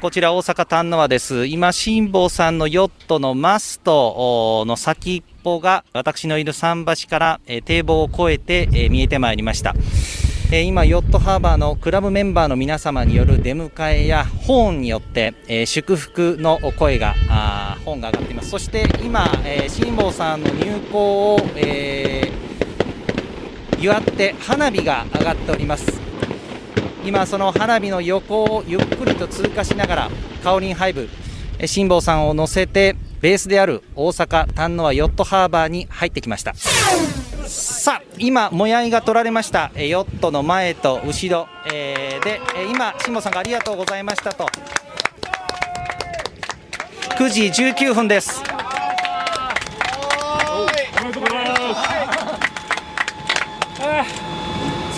[0.00, 1.46] こちら大阪丹野和です。
[1.46, 9.76] 今、辛坊さんのヨットのマストの先っぽが私のいる桟橋から、えー堤防を越えて、えー見えてまいりました。
[10.50, 18.50] えー今、ヨットハーバーのクラブメンバーの皆様による出迎えやホーンによって、えー祝福の声が、あーホーンが上がっています。
[18.50, 26.01] そして今、えー辛坊さんの入港を、えー祝って花火が上がっております。
[27.04, 30.10] 今その花火の横をゆっくりと通過しながら
[30.42, 31.08] カオリンハイブ
[31.58, 36.54] え辛坊さんを乗せてベースである大阪丹野和ヨットハーバーに入ってきました。
[36.54, 39.70] さあ今もやいが取られました。
[39.74, 44.46] えヨットの前と後ろ、えーでえ今辛坊さんがありがとうございましたと。
[47.18, 48.42] 9時19分です。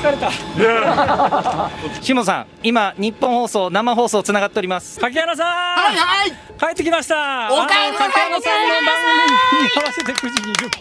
[0.04, 0.30] 疲れた。
[2.02, 5.00] 辛坊さん今日本放送生放送つながっております。
[5.00, 5.46] 柿原さん。
[5.46, 6.30] はいはい。
[6.60, 7.48] 帰ってきました。
[7.50, 9.64] お帰りなさいあの柿原さんの番組。
[9.64, 10.78] に合わせて9時20分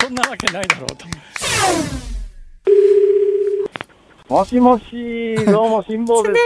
[0.00, 1.06] そんなわけないだろうと
[4.30, 6.40] もしもし、どうも、辛抱で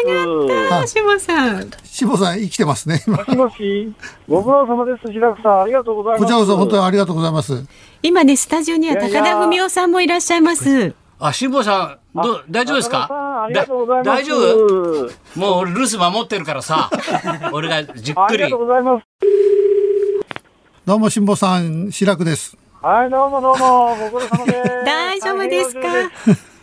[0.87, 0.91] す。
[0.99, 1.71] しもさん。
[1.85, 3.05] 志保さん生きてますね。
[3.07, 3.93] 今もしもし、
[4.29, 5.13] ご苦労様です。
[5.13, 6.23] 平久さん、ありがとうございます。
[6.23, 7.65] こちらこそ本当にありがとうございます。
[8.03, 10.93] 今ね、スタジオにはいやいや高田文夫さんもいらっしゃいます。
[11.21, 13.07] あ、辛坊さん、どう大丈夫ですか？
[13.07, 14.07] んありがとうございます。
[14.07, 14.35] だ大丈
[15.37, 15.39] 夫？
[15.39, 16.91] もう俺留守守ってるからさ、
[17.55, 18.67] 俺がじっくりありがとう。
[18.67, 19.05] ございます。
[20.85, 22.57] どうも辛坊さん、志らくです。
[22.83, 24.69] はい、どうもどうも、ご苦労様です。
[24.85, 25.81] 大丈夫ですか？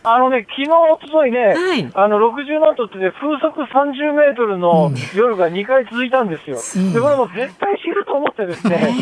[0.06, 1.90] あのね、昨日、おとといね、はい。
[1.94, 6.58] あの、60ナットってね、風速30メートルの夜が2回続いたんですよ。
[6.94, 8.94] で、これもう絶対死ぬと思ってですね、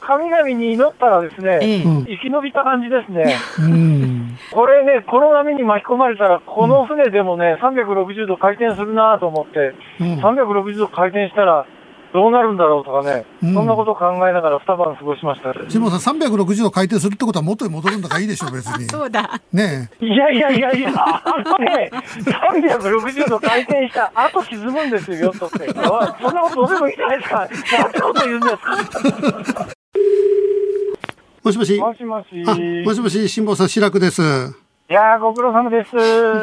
[0.00, 1.82] 神々に祈ったらですね、ええ。
[1.82, 3.36] 生き延びた感じですね。
[3.60, 4.38] うん。
[4.52, 10.20] これね、この波に巻き込まれたら、この船でもね、360度回転するなと思って、うん。
[10.20, 11.66] 360度回転したら、
[12.12, 15.52] どうなるんだろうとかね、うんそんなことを考えながら二晩過ごしました。
[15.68, 18.84] 辛坊さん、360度回転するってことは元に戻るんだからいいでしょう、別に。
[18.90, 19.40] そうだ。
[19.52, 25.72] ねいやいやいやいや、あのね、360度回転した後沈むんですよ、ヨットって。
[25.72, 27.38] そんなことどうでもいいじゃないですか。
[27.38, 28.56] なんてこと言うんです
[29.54, 29.66] か。
[29.66, 29.80] え。
[31.42, 31.78] もしもし。
[31.78, 32.26] もしもし。
[32.46, 32.54] あ、
[32.86, 34.22] もしもし、辛坊さん、志らくです。
[34.22, 35.90] いやー、ご苦労様です。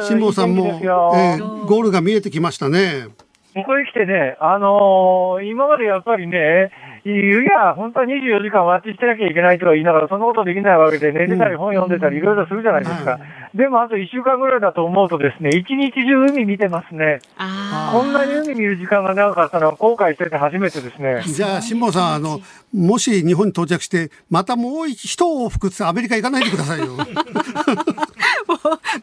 [0.08, 3.08] 辛坊さんも、えーゴールが見えてきましたね。
[3.58, 6.70] ここへ来てね、あのー今までやっぱりね、
[7.10, 13.20] いや、本当は24時間待ちしてなきゃいけないとか言いながら、そんなことできないわけで、寝てたり本読んでたりいろいろするじゃないですか。
[13.56, 17.20] でもあと1週間ぐらいだと思うとですね、一日中海見てますね。
[17.38, 21.24] あこんなに海見る時間が長かったのは後悔してて初めてですね。
[21.26, 22.40] じゃあ、辛坊さん、あの、
[22.74, 26.88] もし日本に到着して、またもう一往復ってアメリカ行かないでくださいよ。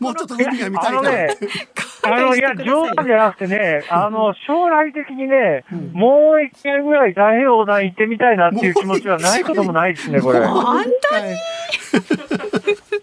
[0.00, 1.28] もうちょっと海が見たいからあのね。
[2.04, 10.40] あの、いや、冗談じゃなくてね、あの、将来的にね、もう一回ぐらい太平洋横断行ってみたいなっていう気持ちはないこともないですね、これ。
[10.40, 10.48] あ。
[10.48, 11.36] 本当に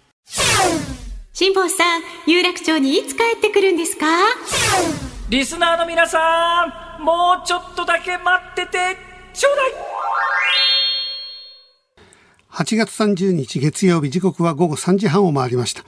[1.33, 4.05] 辛坊さん、有楽町にいつ帰ってくるんですか？
[5.29, 8.97] リスナーの皆さんもうちょっとだけ待ってて
[9.33, 9.71] ちょうだい
[12.51, 15.83] 8月30日月曜日時刻は午後3時半を回りました。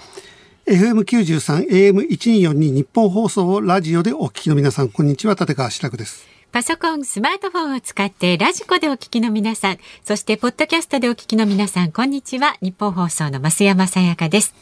[0.66, 6.33] FM93、AM1242 日本放送をラジオでお聞きの皆さん、こんにちは、立川志らくです。
[6.54, 12.58] パソコン、スマートフォンを使ってラジコでお聞きの皆さん、そしてポッドキャストでお聞きの皆さん、こんにちは。
[12.62, 14.54] 日本放送の増山さやかです。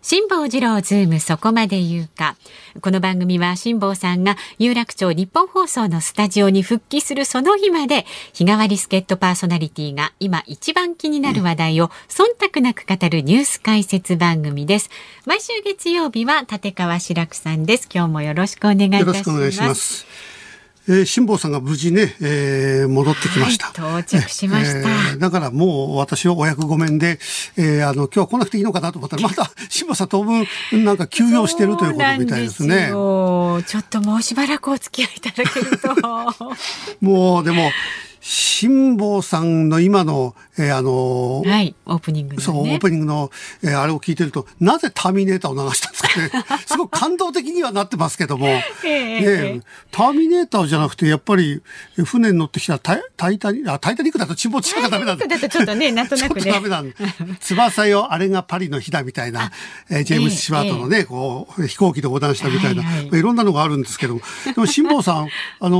[0.00, 2.36] 辛坊治郎ズームそこまで言うか。
[2.80, 14.88] この番組は辛坊さんが有楽町日本放送のスタジオに復帰するその日まで日替わり助っ人パーソナリティが今一番気になる話題を忖度なく語るニュース解説番組です。
[15.26, 17.88] 毎週月曜日は立川志らくさんです。
[17.92, 19.14] 今日もよろしくお願いいたしよろ
[19.58, 20.33] ます。
[20.86, 23.66] えー、辛坊さんが無事ね、えー戻ってきました。
[23.66, 27.18] はい到着しましたえーだからもう私はお役御免で、
[27.56, 35.94] えーあの、今日は来なくていいのかなと思ったら、 また辛坊さん当分なんか休養してるということみたいですそうちょっともうしばらくお付き合いいただけると。
[37.00, 37.70] もうでも、
[38.26, 42.42] 辛坊さんの今の、えーあのーはい、オープニングのね。
[42.42, 43.30] そう、オープニングの、
[43.62, 46.44] えーあれを聞いてると、なぜターミネーターを流したんですかね。
[46.64, 49.60] すごく感動的にはなってますけども、 えねえ
[49.90, 51.60] ターミネーターじゃなくて、やっぱり、
[51.98, 55.26] え船に乗ってきたタイタイタニあタイタニックだと沈没しちゃダメなんだ。
[55.26, 56.94] だとちょっとね、 なんとなくちょっとダメね。
[56.98, 57.36] なんだ。
[57.40, 59.52] 翼よ、あれがパリの日だみたいな、
[59.90, 64.22] えージェームス・シュワートのね、こう、飛行機で横断したみたいな、はいはいまあいろんなのがあるんですけども。
[64.46, 65.28] でも、辛坊さん、
[65.60, 65.76] あの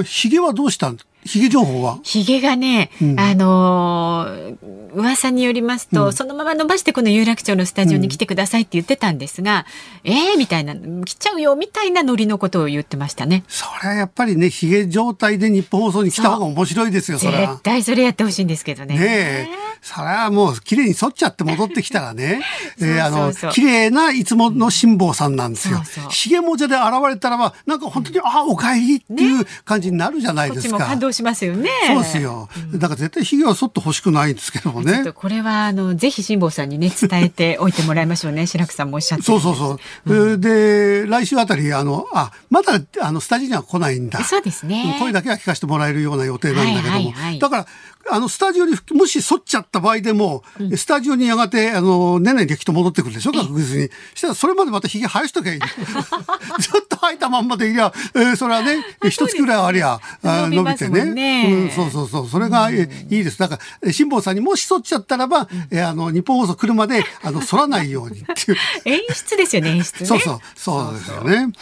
[0.00, 1.98] ー、髭はどうしたんヒゲ情報は？
[2.02, 9.64] ヒゲがね、うんあのー噂によりますと、うんそのまま伸ばしてこの有楽町のスタジオに来てくださいって言ってたんですが、
[10.04, 13.44] えーみたいな、来ちゃうよみたいなノリのことを言ってましたね。
[13.48, 17.62] それはやっぱりね、ヒゲ状態で日本放送に来た方が面白いですよ、それは絶。
[17.62, 18.98] 対それやってほしいんですけどね。
[18.98, 19.48] ねえ。
[19.80, 22.40] それはもう綺麗に剃っちゃって戻ってきたらね、
[22.80, 25.82] えーあの綺麗ないつもの辛坊さんなんですよ。
[26.10, 30.76] ヒゲもじゃで現れたらば、なんか本当に、あ、お帰りっていう感じになるじゃないですか。
[30.76, 31.70] ちも感動しますよね。
[31.86, 32.48] そうですよ。
[32.74, 35.12] だから絶対ヒゲは剃ってほしくないんですけどもね。
[35.12, 39.78] これはあのぜひ辛坊さんにね伝えておいてもらいましょうね白くさんもおっしゃってそうそうそう。
[40.06, 44.22] えーで、来週あたり、あの、あ、まだ、あの、スタジオには来ないんだ。
[44.24, 46.90] そうですねん声だけは聞かせてもらえるような予定なんだけども。
[46.90, 47.66] はいはいはいだから、
[48.10, 50.42] あの、スタジオに、もし反っちゃった場合でも、
[50.76, 53.90] スタジオにやがて、あの、ねねできっと戻ってくるでしょ、確実に。
[54.14, 55.60] したら、それまでまた髭生やしときゃいい。
[56.60, 61.04] ずっと生えたまんまでいりゃ、えーそれはね、一月ぐらいありゃ、あ伸びてね。
[61.04, 62.28] ねうん、そうそうそう。
[62.28, 63.38] それが、えいいです。
[63.38, 68.58] だから、え辛坊さんにもし反っちゃったらば、えーあの、日本放送来るまで、あの、反らないようにっていう。
[68.84, 71.52] 演出ですよね演出ねそうそう、そうですよね。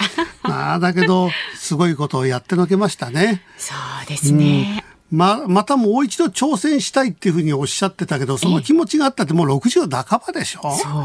[0.42, 3.42] まあ、だけど、すごいことをやってのけましたね。
[3.58, 10.60] そうですね、ま、またもう一度挑戦したいっていうふうにおっしゃってたけど、その気持ちがあったってもう60半ばでしょ？
[10.62, 11.04] そう。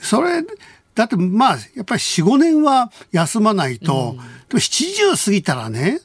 [0.00, 0.44] それ、
[0.94, 4.16] だってまあ、やっぱり4、5年は休まないと、
[4.48, 6.00] でも70過ぎたらね、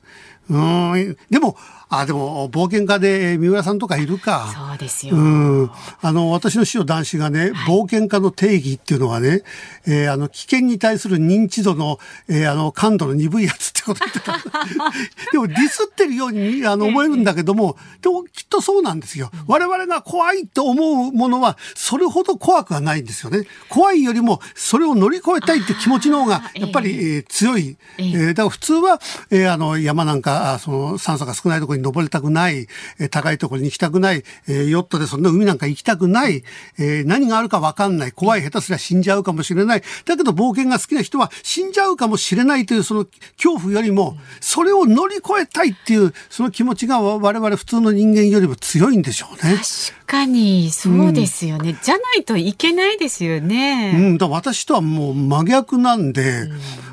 [0.49, 1.57] うーん、でも、
[1.99, 4.51] あ、でも、冒険家で三浦さんとかいるか。
[4.69, 5.19] そうですよ、う
[5.63, 5.71] ん。
[6.01, 9.43] あの、私の師匠男子がね、冒険家の定義っていうのはね、
[9.85, 14.33] えーあの、危険に対する認知度の、えーあの、感度の鈍いやつってこと言ってた。
[15.31, 19.29] でも、ディスってるように、あの、思えるんだけども、でも、きっとそうなんですよ。
[19.47, 23.45] 我々が怖いと思うものは、それほど怖くはないんですよね。
[23.69, 27.77] 怖いよりも、それを乗り越えたいって気持ちの方が、やっぱり、えー強い。
[27.97, 28.99] えーだから普通は、
[29.29, 32.67] えーあの、山なんか、あその、酸素が少ないところに登りたくない、
[32.99, 36.43] えー高いところに行きたくない、えーヨットでそんな海なんか行きたくない、
[36.79, 39.83] えー何があるかわかんない、怖い、下手すりゃ死んじゃうかもしれない。
[40.05, 43.05] だけど冒険が好きな人は死んじゃうかもしれないというその
[43.37, 49.55] 恐怖よりも、それを乗り越えたいっていう、その気持ちが我々普通の人間よりも強いんでしょうね。
[49.57, 56.47] 確かにそうですよね、じゃないといけないですようね、ん、だ私とはもう真逆なんで、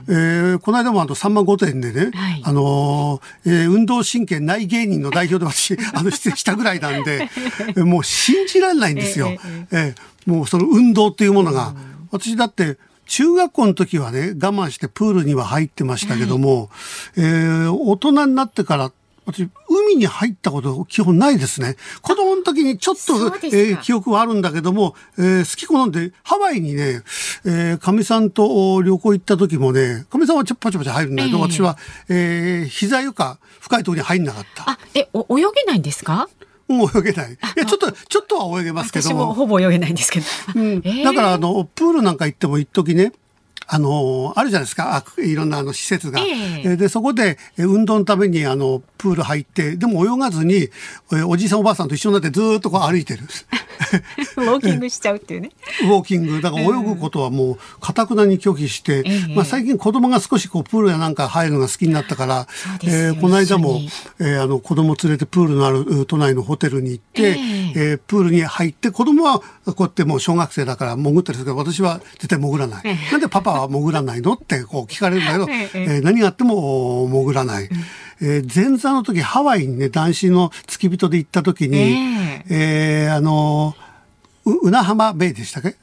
[0.08, 2.42] えーこの間もあの、さんま御殿でね、はい。
[2.44, 7.28] あのーえー運動神経ない芸人の代表で私、 あの、出演したぐらいなんで、
[7.68, 9.28] えーもう信じられないんですよ。
[9.30, 11.74] ええーもうその運動っていうものが。
[12.10, 16.70] 私だって、中学校の時はね、我慢してプールには入ってましたけども、
[17.16, 18.92] えー大人になってから、
[19.26, 21.76] 私、海に入ったこと基本ないですね。
[22.02, 23.14] 子供の時にちょっと
[23.46, 27.02] えー記憶はあるんだけども、えー好き好んで、ハワイにね、
[27.44, 31.76] えー、かみさんとお旅行行った時もね、かみさんはちょパチャパチャ入るんだけど、ええ私は、
[32.08, 34.70] えー、膝よか深いところに入んなかった。
[34.70, 36.28] あえお泳げないんですか？
[36.66, 37.32] もう泳げない。
[37.32, 39.34] いや、ちょっと、ちょっとは泳げますけど私もも。
[39.34, 43.12] ほぼ泳げないんですけど、うん えーだから、あの、プールなんか行っても一時ね、
[43.66, 46.20] あの、あるじゃないですか、あいろんなあの施設が。
[46.20, 50.68] えええで、そこで、え運動のために、あの、プール入って、でも泳がずに、
[51.12, 53.22] えおじいさんおばあさんと一緒になってずーっとこう歩いてる。
[54.36, 55.50] ウォーキングしちゃうっていうね
[55.82, 56.42] ウォーキング。
[56.42, 63.80] だから泳ぐことはもう、かたくなに拒否して、ええまあ最近子供が少しこう、プールやなんか入るのが好きになったから、そうですよえーこの間も
[64.18, 72.82] えーあの、子供連れてプールのあるう都内のホテルに行って、ええープールに入って、子供はこうやってもう小学生だから潜ってるんですけど、私は絶対潜らない。
[72.84, 77.70] えなんでパパは潜らないのってこう聞かれるんだけど、 えええー何があっても潜らない。
[78.22, 83.06] えー前座の時ハワイにね、男子の付き人で行った時に、ええ。
[83.08, 83.74] ーあの
[84.44, 85.76] う、うな浜ベイでしたっけ？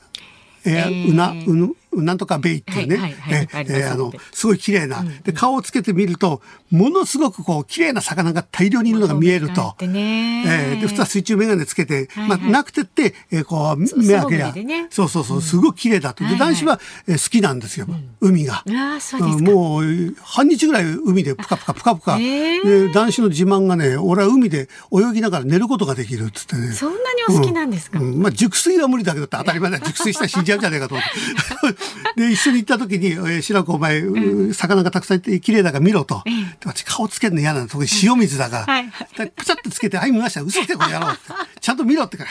[0.65, 3.47] えーえーうな、うぬ、なんとかベイっていうね、はいはいはい。
[3.51, 9.75] えーえーあの、すごい綺麗な、で、顔をつけてみると、ものすごくこう、綺麗な魚が大量にいるのが見えると。
[9.79, 12.39] えーで、普通は水中眼鏡つけて、はいはい。
[12.39, 14.51] まあ、なくてって、えーこう、目開けりゃ。
[14.51, 14.87] ね。
[14.89, 16.23] そうそうそう、すごい綺麗だと。
[16.23, 17.87] で、男子は、えー好きなんですよ、
[18.21, 18.63] 海が。
[18.67, 22.17] ああそうんか、もう、半日ぐらい海でぷかぷかぷかぷか。
[22.19, 26.71] へで、男子の自慢がね、俺は海で泳ぎながら寝ることができるっつってね。
[26.73, 28.21] そんなにお好きなんですか、うん。
[28.21, 29.79] まあ、熟睡は無理だけどって当たり前だ。
[29.79, 31.79] 熟睡したら死んじゃうんじゃねえかと思って。
[32.15, 36.21] で、一緒に行った時に、えー、白子お前、う魚がたくさんいて綺麗だから見ろと。
[36.25, 37.67] ええで私顔つけるの嫌なの。
[37.67, 38.73] 特に塩水だから。
[38.73, 38.85] はい
[39.17, 40.41] でパチャってつけて、はい、見ました。
[40.41, 41.21] 嘘つけこれやろうって。
[41.59, 42.29] ちゃんと見ろってから、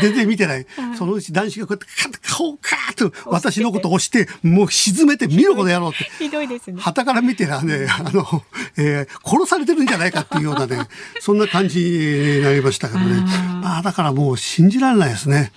[0.00, 0.66] 全然見てない。
[0.96, 6.04] そのうち男子がこうやって、カッて顔をカーッと私のことを押して、もう沈めて見ろこの野郎って。
[6.18, 8.44] ひどいですね旗から見てらね、あの、
[8.76, 10.78] えー殺されてるんじゃないかっていうようなね、
[11.20, 13.20] そんな感じになりましたけどね。
[13.62, 15.52] まあ、だからもう信じられないですね。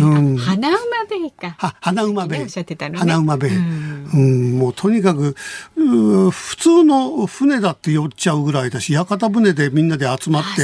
[0.00, 0.36] うん。
[0.36, 0.76] 花馬
[1.08, 1.54] ベイか。
[1.58, 2.38] は花馬ベイ。
[2.40, 2.98] ねおっしゃってたのね。
[2.98, 3.56] 花馬ベイ。
[3.56, 3.60] う
[4.12, 5.36] うんん、もうとにかく、
[5.76, 10.62] 普通の船だって酔っちゃうぐらいだし、屋形船でみんなで集まって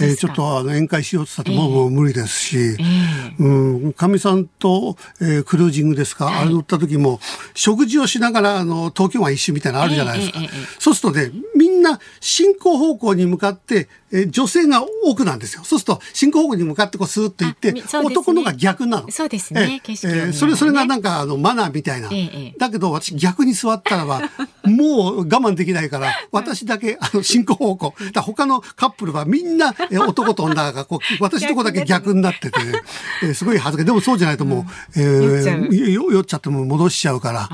[0.00, 3.42] えーちょっとあの宴会しようって言ったってもう無理ですし、ええ。
[3.42, 7.20] うん、かみさんと、えークルージングですか、あれ乗った時も、
[7.54, 10.40] 食事をしながら、あの、東京湾一周みたいなのあるじゃないですか。
[10.40, 10.66] ええええええ。
[10.78, 15.62] そうするとね、みんな進行方向に向かって、えー女性が奥なんですよ。
[15.64, 17.82] そうすると、進行方向に向かってこうスーッと行って、ね。
[18.04, 19.10] 男のが逆なの。
[19.10, 19.60] そうですね。
[19.60, 19.80] ええ。
[19.80, 20.32] 景色を見ながらね。
[20.32, 22.08] えーそれ、それがなんか、あの、マナーみたいな。
[22.12, 24.20] えだけど、私逆に座ったらば、
[24.64, 27.94] もう我慢できないから、 私だけ、 あの、進行方向。
[28.12, 32.60] だ他のカップルはみんな、えー男と女が、こう、 私とこだけ逆になってて、
[33.22, 33.86] えーすごい恥ずかしい。
[33.86, 37.48] でもそうじゃないともう、えー酔っちゃっちゃっても戻しちゃうから。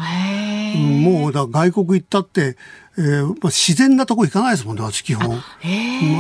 [0.77, 2.57] もうだ外国行ったって、
[2.97, 5.29] えーまあ、自然なとこ行かないですもんね、私基本。
[5.31, 5.39] う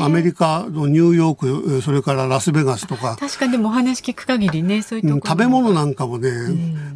[0.00, 6.31] んアメリカのニューヨーク、えーそれからラスベガスとか、確かにでもお話聞く限りね、そういうところうん食べ物なんかもね、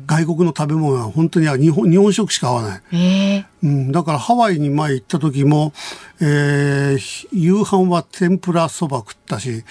[0.06, 2.80] 外国の食べ物は本当に日本日本食しか合わない。
[2.92, 5.72] ええうん、だからハワイに前行った時も、
[6.20, 9.64] えー夕飯は天ぷらそば食ったし、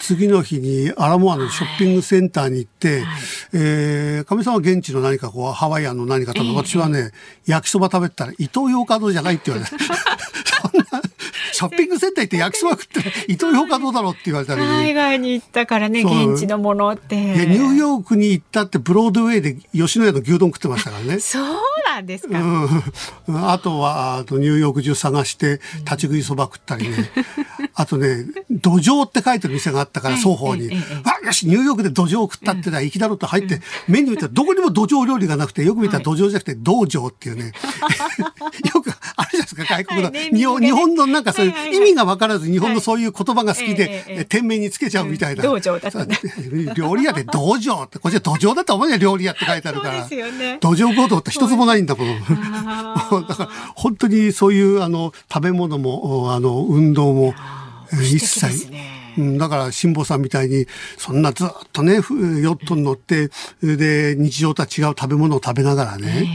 [0.00, 3.04] 次の日にアラモアのショッピングセンターに行って、
[3.52, 7.10] えー、かみさんは現地の何かこう、ハワイアンの何か食べ、私はね、
[7.46, 11.02] 焼きそば食べてたら、伊東洋華堂じゃないって言われて、 そんな、
[11.52, 17.16] ショッピングセンター行って焼きそば食って、伊東洋華堂だろうって言われたり、海外に行ったからね、現地のものって。
[17.16, 21.18] いやニューヨークに行ったってブロードウェイで吉野家の牛丼食ってましたからね。
[21.20, 21.44] そう
[21.98, 22.38] なんですか？
[23.28, 26.96] うん、あとはあとニューヨーク中探して立ち食いそば食ったりね。
[27.78, 30.68] あとね、土壌って書いてる店があったから、双方に。
[31.04, 37.52] あ、よし、ニューヨークで土壌食ったってのは粋だろうと入って、メニュー見たらどこにも土壌料理がなくて、よく見たら土壌じゃなくて道場っていうね。
[38.74, 40.10] よくあるじゃないですか、外国の。
[40.10, 45.44] 日本日本のなんかそういう意味が分からず日本のそういう言葉が好きで、え店名につけちゃうみたいな。
[45.44, 45.50] うん。
[45.50, 46.18] 道場だったね
[46.74, 50.08] 料理屋で道場って、こっちは土壌だと思うよ、料理屋って書いてあるから。
[50.08, 52.08] 土壌行動って一つもないんだもん。
[53.28, 58.70] だから本当にそういうあの食べ物もおあの運動もえー一切。
[58.70, 60.66] ねうん、だから辛坊さんみたいに
[60.96, 63.30] そんなずっとねふヨットに乗って
[63.60, 66.28] で日常とは違う食べ物を食べながらね、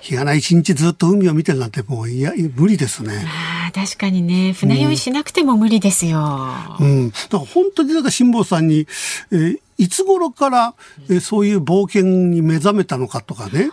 [0.00, 3.24] 日がない一日ずっと海を見てるなんてもういや無理ですね。
[3.26, 6.20] ああ、確かにね、船酔いしなくても無理ですよ。
[6.80, 8.86] うん、だから本当にだから辛坊さんに、
[9.30, 10.74] えーいつ頃から、
[11.08, 13.70] えーそういう冒険に目覚めたのかとかね。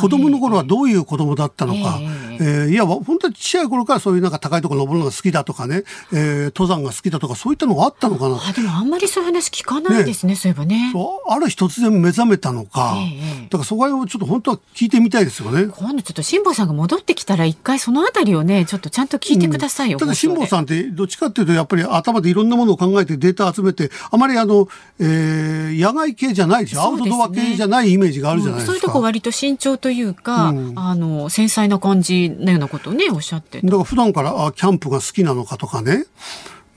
[0.00, 2.44] 子供の頃はどういう子供だったのか、ええ。
[2.66, 8.36] ーいや本当にちっちゃい頃からそういうなんか高いところ登るのが好きだとかね、えー登山が好きだとかそういったのがあったのかな。
[8.36, 10.90] あ、でもあんまりそういう話聞かないですね、そういえばね。
[10.92, 15.66] そうある日突然目覚めたのか、ええだからそこら辺をちょっと本当は聞いてみたいですよね。
[15.76, 19.98] 今度ちょっと辛坊さんが戻ってきたら一回そのあたりをね、ちょっとちゃんと聞いてくださいよ。
[19.98, 20.46] ただ辛坊ん。
[20.46, 28.72] さんってどっちかっていうとやっぱり頭でいろんなものを考えてデータ集めてあまりあの、えー野外系じゃないでしょ、アウトドア系じゃないイメージがあるじゃないですか。
[28.72, 30.72] そういうとこ割と慎重というか、うん。
[30.76, 36.04] あの、繊細な感じのようなことをね、おっしゃってだから普段からあキャンプが好きなのかとかね。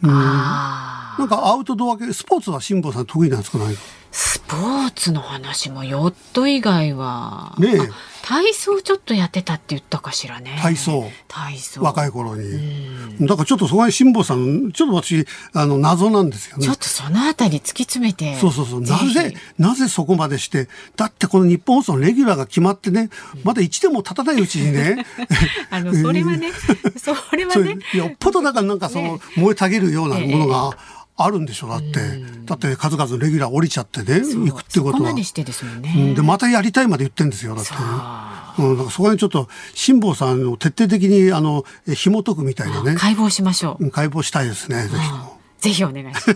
[0.05, 3.57] あなんかアウトドア系、スポーツは辛坊さん得意なんですか？
[3.59, 3.75] ない
[4.11, 7.55] スポーツの話もヨット以外は。
[7.57, 7.89] ね
[8.25, 10.57] 体操ちょっとやってたって言ったかしらね。
[10.61, 11.09] 体操。
[11.27, 11.81] 体操。
[11.81, 13.17] 若い頃に。
[13.27, 16.77] だからちょっとそこに辛坊さん、ちょっと私、あの、謎なんですよねちょっ。
[16.77, 18.35] とそのあたり突き詰めて。
[18.37, 18.81] そうそうそう。
[18.81, 23.09] なひぜ、なぜそこまでして、だってこの日本放送のレギュラーが決まってね、
[23.43, 25.05] まだ1でも経たないうちにね、
[25.69, 26.51] あの、それはね、
[26.95, 27.77] それはね。
[27.93, 30.77] よっぽどだからなんかその、燃えたげるようなものが
[31.15, 31.99] あるんでしょ、だって。
[32.45, 35.23] だって数々のレギュラー降りちゃってね、行くってことはで。
[35.23, 35.65] してです。
[35.65, 37.77] うんで、またやりたいまで言ってんですよ、だってね。
[37.79, 43.85] あうん、だからそこにちょっと辛坊さんを徹底的にあのえ紐解くみたいなね、解剖しましょう。
[43.85, 45.39] うん解剖したいですね、ぜひとも。
[45.59, 46.35] ぜひお願いします。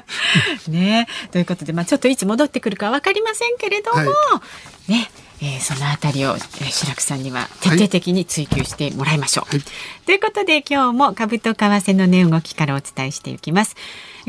[0.70, 4.04] ねということで、まあ、ちょっといつ戻ってくるかわかりませんけれども、は
[4.88, 5.10] いね、
[5.40, 9.46] えーそのあたりを、えー白くさんには徹底的に追求してもらいましょう。
[9.50, 9.60] はい
[10.06, 13.74] ということで今日も株と為替の値動きからお伝えしていきます。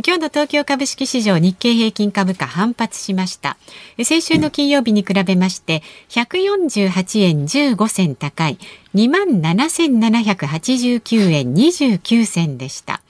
[0.06, 3.58] 今日の東京株式市場日経平均株価反発しました。
[3.98, 8.58] え先週の金曜日に比べまして148円15銭高い
[8.96, 13.02] 27,789円29銭でした。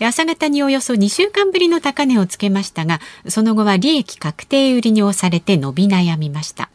[0.00, 6.68] 朝方におよそ2週間ぶりの高値をつけましたが、その後は利益確定売りに押されて伸び悩みました。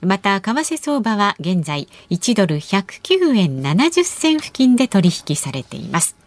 [0.00, 6.20] また、為替相場は現在1ドル109円70銭付近で取引されています。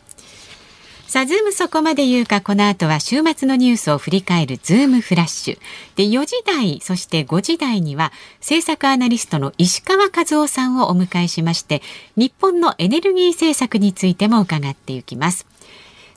[1.14, 5.60] さあ、ズームそこまで言うか、この後は週末のニュースを振り返るズームフラッシュ。
[5.96, 11.84] で、4時台、そして5時台には、政策アナリストの石川和男さんをお迎えしまして、
[12.16, 15.46] 日本のエネルギー政策についても伺っていきます。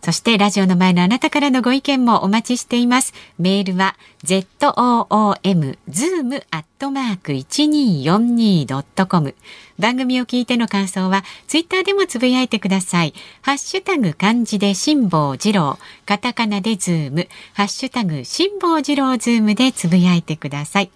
[0.07, 3.13] そしてラジオの前のあなたからのご意見もお待ちしています。
[3.41, 9.35] メールは zoom zoom アットマーク 1242.com
[9.81, 13.15] 番組を聞いての感想はツイッターでもつぶやいてください。
[13.43, 20.91] ハッシュタグ漢字で辛坊治郎、カタカナでズーム、ハッシュタグ辛坊治郎ズームでつぶやいてください。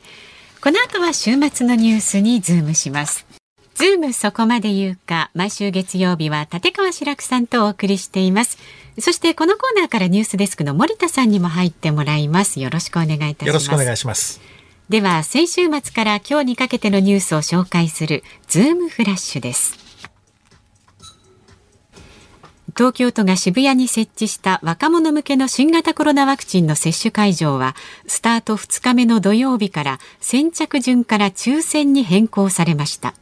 [0.60, 3.26] この後は週末のニュースにズームします。
[3.74, 8.58] ズームそこまで言うか、毎週月曜日は立川志らくさんとお送りしています。
[8.98, 12.60] そしてこのコーナーからニュースデスクの森田さんにも入ってもらいます。
[12.60, 13.46] よろしくお願いいたします。
[13.46, 14.40] よろしくお願いします。
[14.88, 19.90] では、先週末から今日にかけてのニュースを紹介するズームフラッシュです。
[22.76, 33.14] 東京都が渋谷に設置した若者向けの新型コロナワクチンの接種会場はスタート2日目の土曜日から先着順から抽選に変更されました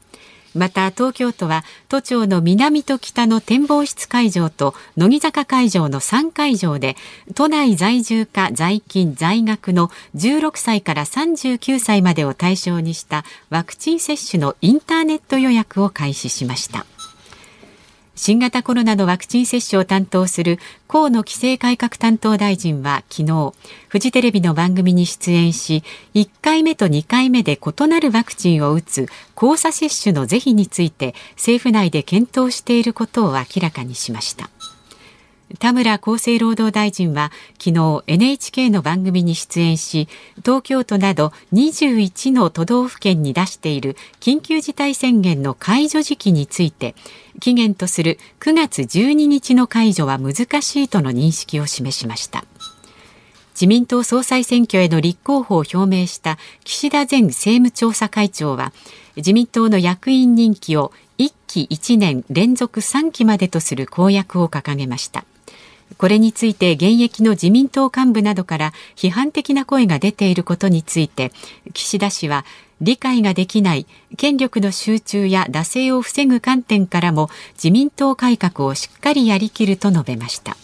[0.54, 6.96] また東京都は都庁の南と北の展望室会場と乃木坂会場の3会場で
[7.34, 16.86] 都内在住か在勤在学の16歳から39歳までを対象にしたワクチン接種のインターネット予約を開始しました。
[18.18, 20.58] 新型コロナのワクチン接種を担当する
[20.88, 23.54] 河野規制改革担当大臣は昨日
[23.86, 25.84] フジテレビの番組に出演し
[26.14, 29.08] 1回目と2回目で異なるワクチンを打つ
[29.40, 34.50] 交差接種の是非について政府内で検討していることを明らかにしました。
[35.58, 40.06] 田村厚生労働大臣は昨日 NHK の番組に出演し
[40.44, 46.94] 東京都など21の都道府県に出している緊急事態宣言の解除時期について
[47.40, 52.44] 期限とする9月12日の解除は難しいとの認識を示しました。
[53.54, 58.72] 自民党総裁選挙への立候補を表明した岸田前政務調査会長は
[59.16, 65.24] 自民党の役員任期を1期1年連続3期までとする公約を掲げました。
[65.98, 71.32] これについて現役の自民党幹部などから批判的な声が出ていることについて
[71.74, 72.44] 岸田氏は
[72.80, 73.86] 理解ができない
[74.16, 80.56] 権力の集中や惰性を防ぐ観点からも自民党改革をしっかりやりきると述べました。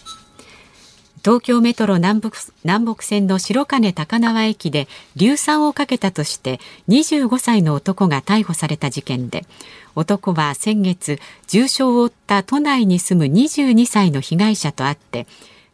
[1.25, 2.33] 東京メトロ南北
[2.64, 6.61] 南北線の白金高輪駅で硫酸をかけたとして
[6.91, 9.47] 25歳の男が逮捕された事件で
[9.95, 15.27] 男は先月重傷を負った都内に住む22歳の被害者と会って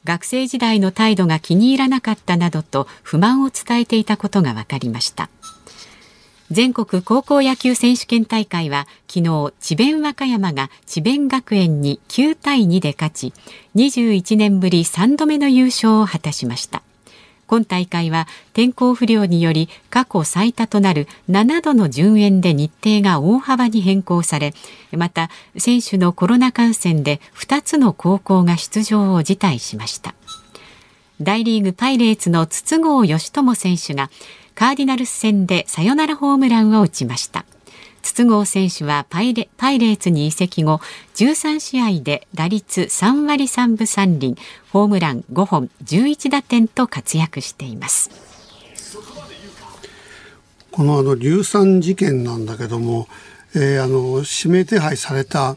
[0.05, 5.29] 学生時代の態度が気に入らなかったなどと不満を伝えていたことが分かりました。
[6.51, 13.33] 全国高校野球選手権大会は昨日智弁和歌山が智弁学園に9対2で勝ち
[13.77, 16.83] 21年ぶり3度目の優勝を果たしました。
[17.51, 24.55] 今大会は天候不良により過去最多となる7度の順延で日程が大幅に変更され
[24.93, 30.15] また選手のコロナ感染で2つの高校が出場を辞退しました。
[31.21, 34.11] 大リーグパイレーツの筒香義友選手が
[34.55, 37.45] カーディナルス戦でサヨナラホームランを打ちました。
[38.03, 40.81] 筒香選手はパイレパイレーツに移籍後
[41.15, 44.37] 13試合で打率3割3分3厘
[44.73, 48.11] ホームラン5本11打点と活躍しています。
[50.71, 53.09] このあの硫酸事件なんだけども、
[53.55, 55.57] えー、あの指名手配された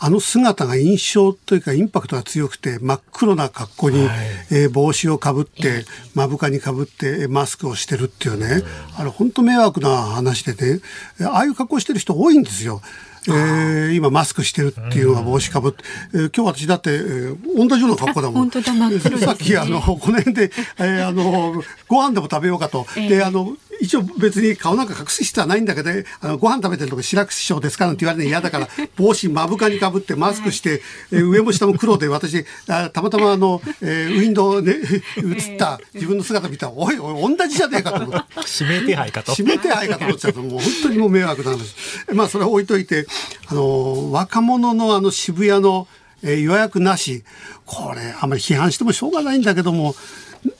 [0.00, 4.18] あの姿が印象というかインパクトが強くて真っ黒な格好に、はい、
[4.50, 5.84] えー、帽子をかぶって
[6.14, 8.62] 目深にかぶってマスクをしてるっていうね、
[8.96, 10.80] あれ本当迷惑な話でね。
[11.26, 12.80] ああいう格好してる人多いんですよ。
[13.26, 15.84] えー、今マスクしてるっていうのは帽子かぶって、
[16.14, 18.50] えー、今日私だって、えー、同じような格好だもん。
[18.50, 22.86] 本当だ、ね、さっきあの、この辺で、えー、あの、ご飯でも食べようかと。
[22.96, 35.02] えー、で、あの、一応別に顔なんか隠す必要はないんだけど、あのご飯食べてるとこ白く師匠ですかなんて言われるの嫌だから帽子目深にかぶってマスクして、えー、上も下も黒で私あたまたまあの、えー、ウィンドウで、ね、
[35.36, 39.34] 映った自分の姿見たらおいおい同じじゃねえかと思って指名手配かと。
[39.36, 41.74] 指名手配かと思っちゃうともう本当にもう迷惑な話。
[42.12, 43.06] まあそれは置いといて
[43.46, 45.86] あの若者のあの渋谷の、
[46.22, 47.24] えー、予約なし。
[47.68, 49.94] これあんまり批判してもしょうがないんだけども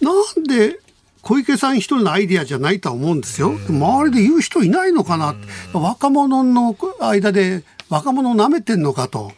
[0.03, 0.79] なんで
[1.29, 3.53] 小池さん一人のアイディアじゃないとは思うんですよ。
[3.69, 5.35] 周りで言う人いないのかな。
[5.75, 9.33] 若者の間で若者を舐めてんのかと。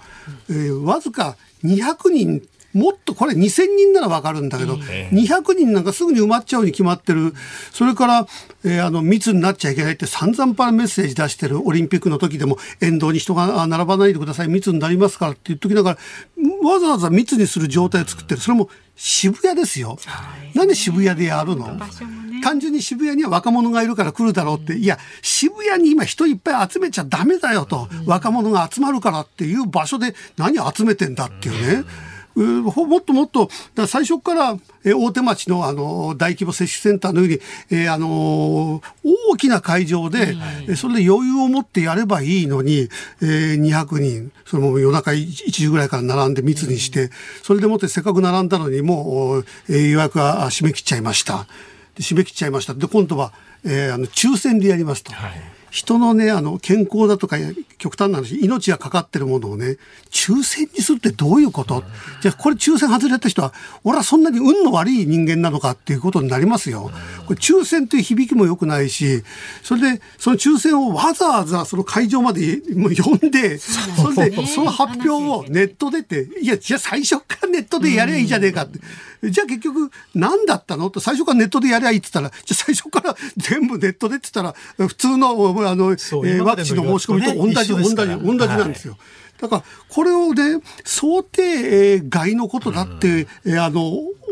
[0.49, 7.35] えー、わずか200人もっとこれ2000人ならわかるんだけど、200人なんかすぐに埋まっちゃうに決まってる。
[7.73, 8.27] それから、
[8.65, 15.99] えー、あの、密になっちゃいけないって散々パラメッセージ出してるオリンピックの時でも、沿道に人が並ばないでください、密になりますからって言っときながら、
[16.69, 18.41] わざわざ密にする状態を作ってる。
[18.41, 19.99] それも渋谷ですよ。
[20.55, 21.77] なんで渋谷でやるの？
[22.43, 31.89] 単純に渋谷には若者がいるから来るだろうって、いや、渋谷に今人いっぱい集めちゃダメだよと、若者が集まるからっていう場所で何集めてんだっていうね。
[32.37, 37.41] うもっともっと、だ最初から、えー大手町のあの大規模接種センターのように、
[37.71, 38.83] えーあのー
[39.33, 40.35] 大きな会場で、
[40.69, 42.89] えーそれで余裕を持ってやればいいのに、
[43.21, 47.11] えー200人、それも夜中1時ぐらいから並んで密にして、
[47.43, 51.47] それでもってせっかく並んだのにもう、えー予約は締め切っちゃいました。
[51.97, 52.75] で締め切っちゃいました。
[52.75, 53.33] で、今度は、
[53.65, 55.13] えーあの抽選でやりますと。
[55.71, 57.37] 人のね、あの、健康だとか、
[57.79, 59.77] 極端な話、命がかかってるものをね、
[60.11, 61.85] 抽選にするってどういうこと、
[62.21, 63.53] じゃあ、これ抽選外れた人は、
[63.85, 66.91] 俺はそんなに運の悪い人間なのかっていうことになりますよ。
[67.27, 69.23] これ抽選という響きも良くないし、
[69.63, 78.79] それで、その抽選をわざわざその会場までもう呼んで、それで、その発表をネットでって、いや、じゃあ最初からネットでやりゃいいじゃねえかって。
[79.31, 80.91] じゃあ結局何だったの？
[80.91, 85.33] と最初からネットでやりゃいいって言ったら、じゃあ最初から 全部ネットでって言ったら、普通のあ
[85.75, 88.97] の、えーワクチンの申し込みと同じ、同じ、同じなんですよ。
[89.41, 93.83] だから、これをね、想定えー外のことだって、えーあの、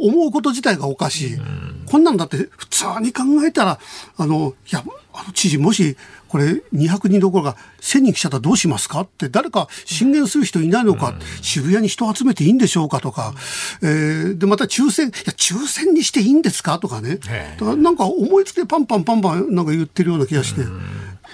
[0.00, 1.38] 思うこと自体がおかしい。
[1.86, 3.78] こんなんだって、普通に考えたら、
[4.16, 5.96] あの、いや、あの知事、もし、
[6.28, 9.00] これ200人どころか1000人来ちゃったらどうしますか？
[9.00, 13.00] って誰か進言する人いないのか、渋谷に人集めていいんでしょうか？
[13.00, 13.34] とか、
[13.82, 16.78] えーでまた抽選いや抽選にしていいんですか？
[16.78, 17.18] とかね。
[17.28, 20.60] ええだからなんか思いつきでパンパンパンパンなんか言ってるような気がして、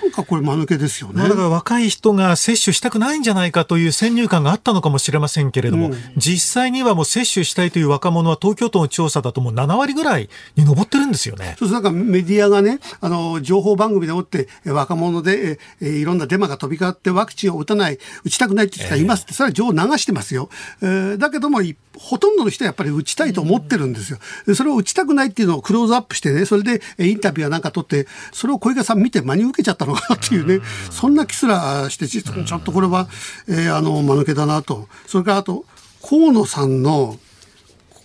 [0.03, 1.29] なんかこれ間抜けですよね。
[1.29, 11.57] だから若い人が接種したくないんじゃないかという先入観があったのかもしれませんけれども、うん実際にはもう接種したいという若者は東京都の調査だともう7割ぐらいに上ってるんですよね。
[11.59, 20.49] そうなんかメディアがね、あの、情報番組でもって、え若者で、ええいろんなデマが飛び交ってワクチンを打たない、打ちたくないって言っていますって、それは情報流してますよ。
[20.83, 24.19] えーだけども、いほとんどの人はやっぱり打ちたいと思ってるんですよ。
[24.47, 33.09] でそれを打ちたくないっていうのをクローズアップしてね、それでえインタビューなんか取って、それを小池さん見て真に受けちゃったのかなっていうね、そんな気すらして、ちょっとこれは、
[33.49, 34.89] えーあの、間抜けだなと。
[35.07, 35.65] それからあと、
[36.03, 37.19] 河野さんの、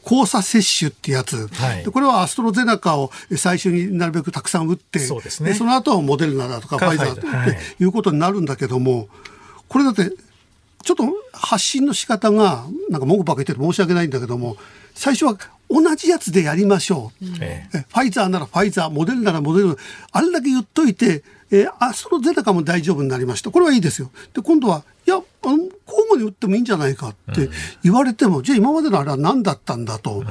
[0.04, 1.84] 交差接種ってやつ、はい。
[1.84, 5.54] でこれはアストロゼネカを最初になるべくたくさん打ってそね。
[5.54, 7.52] その後はモデルナだとかフかァイザーっファイザーはい。
[7.78, 9.08] ていうことになるんだけども、
[9.68, 10.12] これだって
[10.84, 14.58] ちょっと発信の仕方がなんか文句ばっか言ってて申し訳ないんだけども
[14.96, 15.38] 最初は
[15.70, 17.86] 同じやつでやりましょう、ええ。
[17.90, 19.70] ファイザーならファイザーモデルナらモデル。
[19.70, 19.76] ナ
[20.12, 23.52] あれだけ言っといて、えーアストロゼネカも大丈夫になりました。
[23.52, 24.10] これはいいですよ。
[24.34, 25.72] で今度はいや交
[26.10, 27.50] 互に打ってもいいんじゃないかって
[27.84, 30.24] 言われても、じゃあ今までのあれは何だったんだと、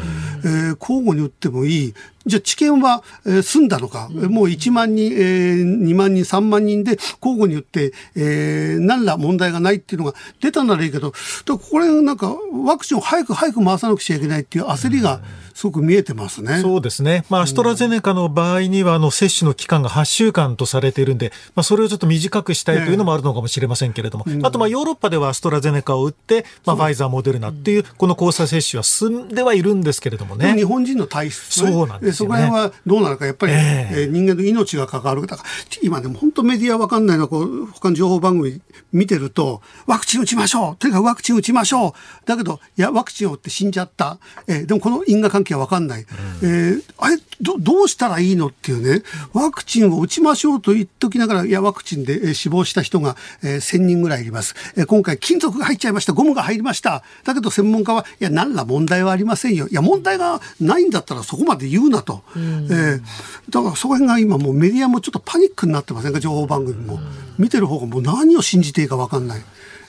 [0.45, 1.95] えー交互に打ってもいい。
[2.27, 6.93] じゃあ治験は、えー済んだのか、もう1万人、えー2万人3万人で
[7.23, 11.13] 交互に打って、えー何ら問題がないっていうのが出たならいいけど
[11.47, 15.21] これなんかワクチンを早く早く回さなくちゃいけないっていう焦りが
[15.55, 16.61] すごく見えてますね。
[16.61, 17.25] そうですね。
[17.29, 30.55] まあ、アストラゼネカの場合には、あの、接種の期間が8週間とされているんで、まあ、それをちょっと短くしたいというのもあるのかもしれませんけれども、あと、まあ、ヨーロッパではアストラゼネカを打って、まあ、ファイザー、モデルナっていう、この交差接種は進んではいるんですけれどもね。
[30.55, 35.27] 日本人の体質、ね、そうなんですよねそこら辺はどうなるか、やっぱり、えええー人間の命が関わる。
[35.27, 35.49] だから、
[35.83, 38.61] 今でも本当メディアわかんないのは、こう、他の情報番組
[38.93, 41.93] 見てると、ワクチン打ちましょうとにかくワクチン打ちましょう
[42.27, 44.19] だけど、いや、ワクチンを打って死んじゃった。
[44.47, 46.07] えーでもこの因果関係はわかんない。
[46.43, 54.55] えーあれど、どうしたらいいのっていうね、ワクチンを打ちましょうと言っときながら、いや、ワクチンで、えー死亡した人が、えー1000人ぐらいいます。
[54.77, 56.13] えー今回、金属が入っちゃいました。
[56.15, 57.05] ゴムが入りました。
[57.25, 59.69] だけど専門家は、いや、何ら問題はありませんよ。
[59.69, 62.25] いや、問題がないんだったらそこまで言うなと。
[62.35, 63.03] えー
[63.51, 66.99] だからそこら辺が今もうメディアもちょっとパニックになってませんか、情報番組も。
[67.39, 69.43] 見てる方がもう何を信じていいか分かんない。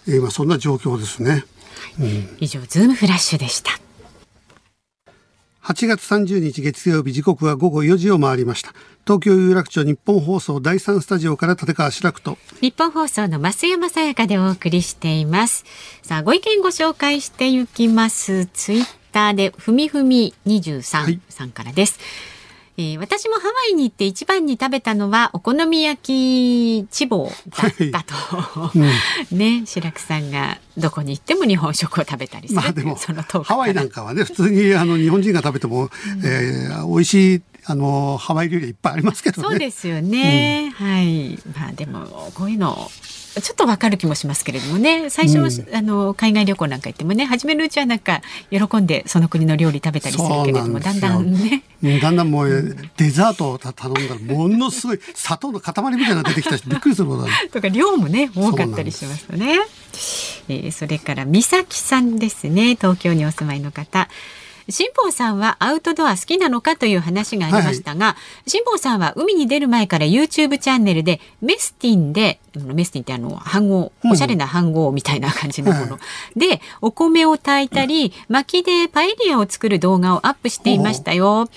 [0.08, 1.46] えー今そんな状況ですね。
[2.40, 3.72] 以上ズームフラッシュでした
[5.70, 8.74] 8月30日月曜日時刻は午後4時を回りました。
[9.06, 12.40] 東京有楽町日本放送第3スタジオから立川志らくと。
[12.60, 15.66] 日本放送の増山さやかでお送りしています
[16.02, 22.00] さあご意見ご紹介していきますツイッターでふみふみ23、はいさんからです
[22.80, 28.06] えー私もハワイに行って一番に食べたのはお好み焼きチボだった
[28.72, 28.78] と、
[29.36, 35.90] ね白くさんがどこに行っても日本食を食べたりする、まあでもそのハワイなんかはね普通にあの日本人が食べても、
[36.24, 39.48] えー美味しいあのハワイ料理いっぱいありますけどね。
[39.50, 41.38] そうですよね、はい。
[41.56, 42.90] まあでもこういうの
[43.42, 57.34] ちょっとわかる気もしますけれどもね最初は、あの海外旅行なんか行ってもね始めるうちはなんか喜んでその国の料理食べたりするけれどもだんだんねうんだんだんもうデザートを頼んだらものすごい砂糖の塊みたいなのが出てきたしびっくりすることだね。
[57.54, 59.60] とか量もね多かったりしますよね。
[60.50, 64.10] えーそれから美咲さんですね東京にお住まいの方。
[64.70, 76.00] 辛坊さんはアウトドア好きなのかという話がありましたが、辛坊さんは海に出る前から YouTube チャンネルでメスティンでメスティンってあの飯盒おしゃれな飯盒みたいな感じのもの、
[76.36, 81.50] でお米を炊いたり薪でパエリアを作る動画をアップしていましたよ。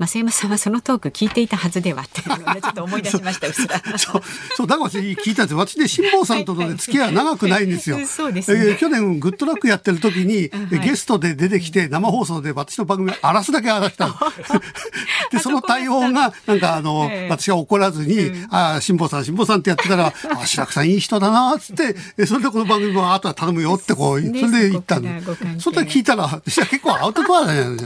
[0.00, 3.52] 増山さんはそのトーク聞いていたはずではっていうのをねちょっと思い出しました。
[3.98, 4.22] そう
[4.56, 7.98] そうだから聞いたんです私ね辛坊さんとの、ね、付き合いは長くないんですよ。
[8.06, 14.14] そうです、ね、えー、去年グッドラックやってる時に、 はい、ゲストで出てきて生放送で私の番組荒らすだけ荒らしたの。
[15.30, 25.22] でその対応がなんかあの、えー、私が怒らずに、うん、ああ辛坊さん辛坊さんってやってたら あ白くさんいい人だなっつってそれでこの番組もあとは頼むよってこう、ね、それで言ったんで
[25.58, 27.82] そんな聞いたら結構アウトドアだよね。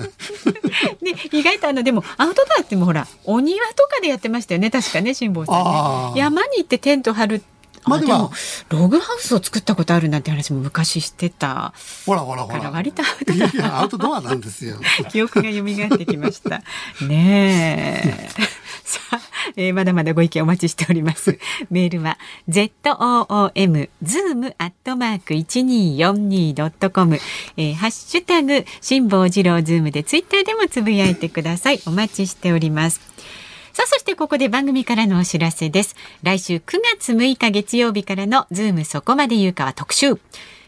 [1.03, 4.71] ね意外とあのでもアウトドアってもほらお庭とかでやってましたよね。
[4.71, 6.21] 確かね辛坊さんね。
[6.21, 7.43] 山に行ってテント張る
[7.87, 8.33] まあ、でも
[8.71, 11.75] ログハウスを作ったことあるなんて話も昔してた。
[12.07, 12.71] ほらほらほら。
[12.71, 13.03] 割と
[13.63, 14.79] アウトドアなんですよ。
[15.11, 16.63] 記憶が蘇ってきました。
[17.07, 18.29] ねえ
[18.95, 19.21] さあ、
[19.57, 21.39] えー、まだまだご意見お待ちしております
[21.71, 22.17] メールは
[22.49, 27.23] zoom zoom アットマーク一二四二ドットコムハ
[27.57, 33.01] ッシュタグ辛坊治郎ズームでツイッターでもつぶやいてくださいお待ちしております
[33.73, 35.97] さあ、そしてここで番組からのお知らせです。
[36.23, 36.63] 来週9
[36.97, 40.21] 月6日月曜日からのズームそこまで言うかは特集。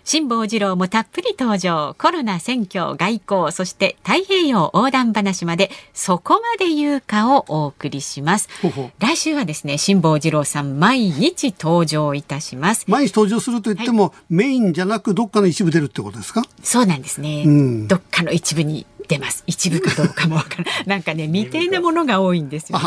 [0.09, 1.97] 辛坊治郎もたっぷり登場。
[1.99, 8.49] コロナ選挙、外交、そして太平洋横断話まで、そこまで言うかをお送りします。
[8.63, 12.85] ほほ来週はですね、辛坊治郎さん、毎日登場いたします。
[12.87, 16.45] 毎日登場すると言っても、はい、メインじゃなく、どっかの一部出るってことですか？
[16.63, 17.43] そうなんですね。
[17.45, 19.43] うん、どっかの一部に出ます。
[19.49, 22.85] 一部かどうかもわからなんかね 未定なものが多いんですよね。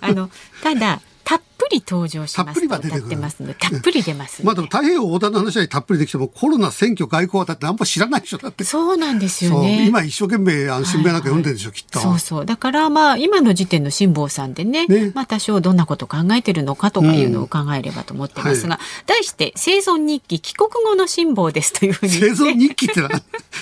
[0.00, 0.30] あの
[0.62, 8.64] ただたっぷり登場しますたっぷり出てますたっぷり出ますまあでも太平洋横断の話はたっぷりできてもコロナ選挙外交はだってあんま知らないでしょだって。
[8.64, 9.86] そうなんですよね。
[9.86, 12.46] 今一生懸命あの新聞なんか読んでるでしょ、はいはい、きっとそうそう。
[12.46, 18.70] だからまあ今の時点の辛坊さんでね、ね、まあ多少どんなこと考えてるのかとかいうのを考えればと思ってますが、うん。
[18.72, 23.00] はい、題して生存日記帰国後の辛坊ですというふうに、ね、生存日記って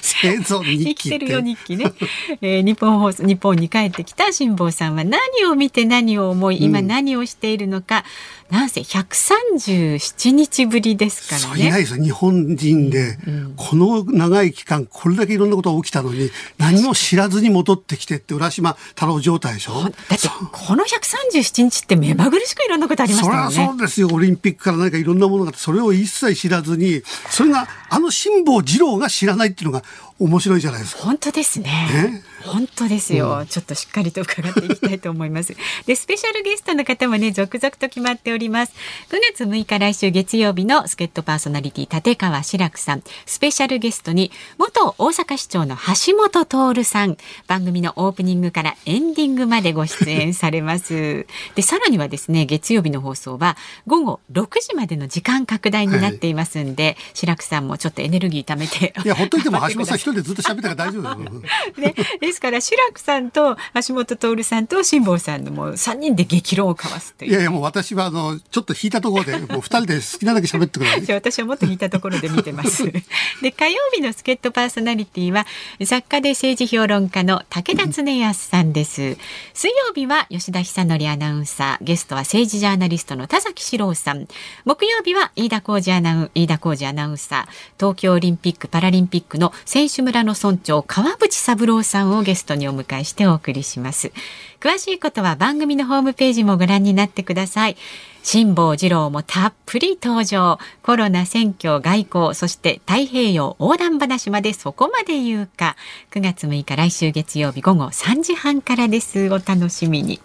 [0.00, 1.92] 生存日記 生きてるよ日記ね、
[2.40, 8.04] えー、日本放送日本に帰ってきた辛坊さんは何を見て何を思い今何をしているのか、
[8.50, 11.66] なんせ137日ぶりですからね。
[11.68, 12.02] いないですよ。
[12.02, 13.16] 日本人で、
[13.56, 19.74] この長い期間、これだけいろんなことが起きたのに、何も知らずに戻ってきてって浦島太郎状態でしょ？
[19.82, 23.54] だって、この137日って目まぐるしくいろんなことありましたよね。
[23.54, 24.08] そりゃそうですよ。
[24.12, 29.84] オリンピックから何かいろんなものがあって、それを一切知らずに、それが、あの辛坊二郎が知らないっていうのが
[30.18, 31.02] 面白いじゃないですか。
[31.02, 32.22] 本当ですね。
[32.42, 38.72] 本当ですよ、うん、ちょっとしっかりと伺っていきたいと思いますでスペシャルゲストの方もね続々と決まっております。
[39.10, 43.02] 9月6日来週月曜日の助っ人パーソナリティ立川志らくさん。
[43.26, 47.16] スペシャルゲストに元大阪市長の橋本徹さん。
[47.46, 51.26] 番組のオープニングからエンディングまでご出演されます。
[51.54, 67.30] でさらにはですね月曜日の放送は午後6時までの時間拡大になっていますんで、はい、志らくさんもちょっとエネルギー貯めていやほっといても 橋本さん一人でずっと喋ったから大丈夫です ねですから志らくさんと橋本徹さんと辛坊さんのもう3人で激論を交わすという。
[67.30, 72.84] いやいやもう私はあのちょっと引いたところでもう2人で好きなだけ喋ってください私はもっと引いたところで見てます。
[73.42, 75.46] で火曜日の助っ人パーソナリティは
[75.84, 79.16] 作家で政治評論家の武田恒康さんです。
[79.54, 84.26] 水曜日は吉田久典アナウンサーゲストは政治ジャーナリストの田崎史郎さん。
[84.64, 87.52] 木曜日は飯田浩二アナウン飯田浩二アナウンサー。
[87.78, 94.12] 東京オリンピック・パラリンピックの選手村の村長川淵三郎さんをゲストにお迎えしてお送りします
[94.60, 97.76] 詳しいことは番組のホームページもご覧になってください。
[98.22, 100.58] 辛坊治郎もたっぷり登場。
[100.82, 105.76] コロナ選挙外交そして太平洋横断話までそこまで言うか。
[106.10, 109.30] 9月6日来週月曜日午後3時半からです。
[109.30, 110.20] お楽しみに。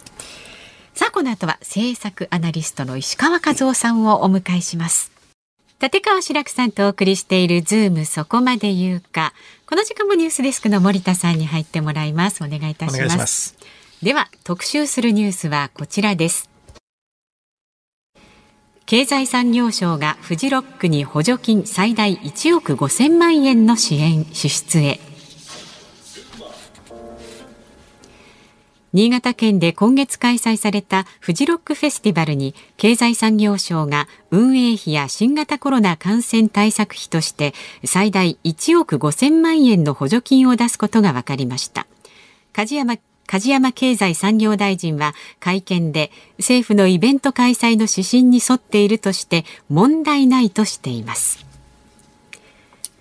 [0.93, 5.11] さあこの後は政策アナリストの石川和男さんをお迎えします。
[5.81, 9.33] 立川志らくさんとお送りしているズームそこまで言うか。
[9.65, 12.43] この時間もニュースデスクの森田さんに入ってもらいます。
[12.43, 13.54] お願いいたします。
[14.05, 16.47] では特集するニュースはこちらです。
[18.85, 24.99] 経済産業省がフジロックに補助金最大1億5000万円の支援支出へ。
[28.93, 41.87] 新潟県で今月開催されたフジロックフェスティバルに経済産業省が運営費や新型コロナ感染対策費として最大1億5000万円の補助金を出すことが分かりました。
[42.53, 51.45] 梶山梶山経済産業大臣は会見で政府のイベント開催の指針に沿っているとして問題ないとしています。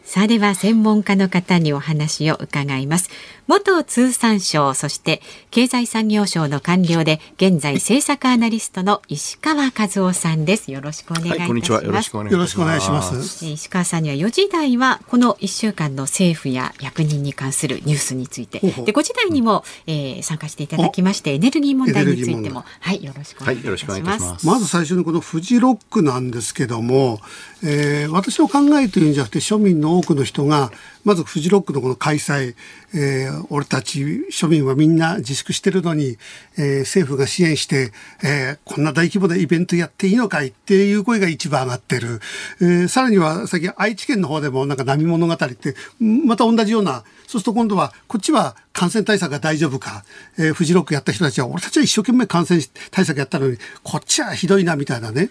[0.05, 3.11] さあでは専門家の方にお話を伺います。
[3.47, 10.73] 元通産省そして経済産業省の官僚で現在政策アナリストの石川和夫さんです。
[10.73, 11.83] よろしくお願いいたします、はい、こんにちは。
[11.83, 12.25] よろしくお
[12.65, 13.45] 願いします。
[13.47, 18.61] 石川さんには4時台はこの1週間の政府や役人に関するニュースについて。
[18.61, 22.65] で5時台にも、えー、参加していただきましてエネルギー問題についても。
[22.81, 27.21] はいよろしくお願いいたします、はい、まず最初にこのフジロックなんですけども、
[27.63, 30.71] えー、私の考えというんじゃなくて庶民の多くの人が
[31.05, 32.55] まずフジロックのこの開催、
[32.95, 36.17] えー、俺たち庶民はみんな自粛してるのに、
[36.57, 37.93] えー、政府が支援して、
[38.23, 42.21] えー、こんな大規模なイベントやっていいのかいっていう声が一番上がってる。
[42.61, 50.05] えー、さらには最近愛知県の方でもなんか波物語ってまた同じような、そうすると今度はこっちは感染対策が大丈夫か、
[50.39, 55.31] えー、フジロックやった人たちは俺たちは一生懸命感染対策やったのにこっちはひどいなみたいなね。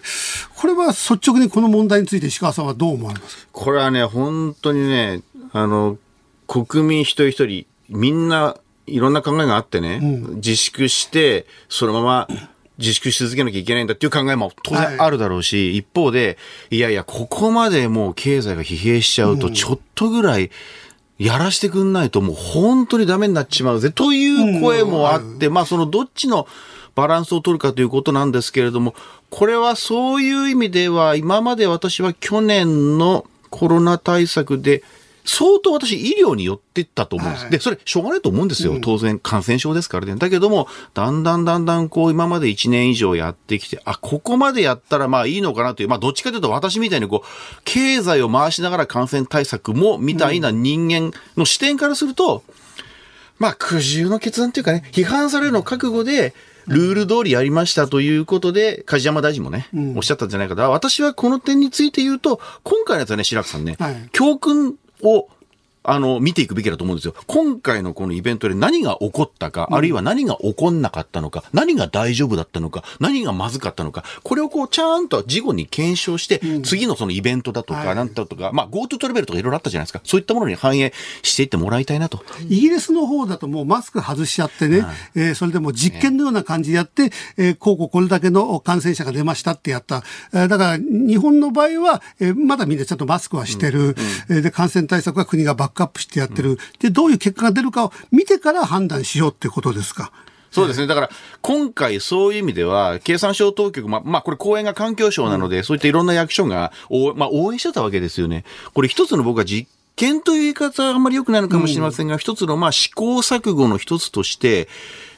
[0.56, 3.48] これは率直にこの問題について石川さんはどう思われます？
[3.52, 5.98] これはね、本当にね、あの、
[6.46, 12.28] 国民一人一人、みんないろんな考えがあってね、うん、自粛して、そのまま
[12.78, 16.38] 自粛し続けなきゃいけないんだっていう考えも当然あるだろうし、はい、一方で、
[16.70, 20.50] いやいや、ここまでもう経済が疲弊しちゃうと、ちょっとぐらい、
[21.18, 26.48] やらしてくんないともう本当にダメになっちまうぜという声もあって、まあそのどっちの
[26.96, 28.94] バランスを取るかということなんですけれども、
[29.30, 34.82] これはそういう意味では今まで私は去年のコロナ対策で
[35.24, 37.42] 相当私医療に寄ってったと思うんです。
[37.44, 38.78] はい、で、それしょうがないと思うんですよ。
[38.80, 40.16] 当然感染症ですからね。
[40.16, 52.54] だけども、だんだんだんだんこう今まで1年以上やってきて、あ、ここまでやったらまあいいのかなという、まあどっちかというと私みたいにこう、経済を回しながら感染対策もみたいな人間の視点からすると、うん、
[53.38, 56.34] まあ苦渋の決断というかね、批判されるの覚悟で、
[56.66, 60.62] ルール通りやりましたということで、梶山大臣もね、うん、おっしゃったんじゃないかと。
[60.70, 65.28] 私はこの点について言うと、今回のやつはね、白くさんね、はい、教訓を
[65.84, 67.14] あの、見ていくべきだと思うんですよ。
[67.26, 80.00] 今回のこのイベントで何が起こったか、あるいは何が起こんなかったのか、何が大丈夫だったのか、何がまずかったのか、これをこう、ちゃんと事後に検証して、次のそのイベントだとか、なんだとか、まあ、GoTo トラベルとかいろいろあったじゃないですか。
[80.04, 80.92] そういったものに反映
[81.22, 82.24] していってもらいたいなと。
[82.48, 90.02] イギリスの方だともうマスク外しちゃってね、はい、えー、それでも実験のような感じでやって、えー、こうこうこれだけの感染者が出ましたってやった。
[90.32, 93.80] えー、だから、日本の場合は、えー、まだみんなちゃんとマスクはしてる。
[93.80, 93.94] うんうん、
[94.30, 96.58] えー、で、感染対策は国がバックアップしてやってる。
[96.78, 100.12] で、どういう結果が出るかを見てから判断しようっていうことですか。
[100.50, 100.86] そうですね。
[100.86, 101.10] だから、
[101.42, 108.44] 今回そういう意味では、経産省当局、ま、まあ、これ公園が環境省なので、うん、そういったいろんな役所が、おまあ、応援してたわけですよね。
[108.72, 114.68] これ一つの僕は実験という言い方はあんまり良くないのかもしれませんが、うん、一つのまあ試行錯誤の一つとして、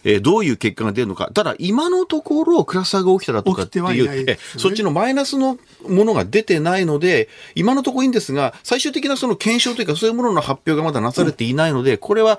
[0.06, 1.32] えー、どういう結果が出るのか。
[1.34, 12.38] ただ、今のところ、クラスターが起きたらとかっていう、えそっちのマイナスのものが出てないので、今のところいいんですが、最終的なその検証というか、そういうものの発表がまだなされていないので、これは、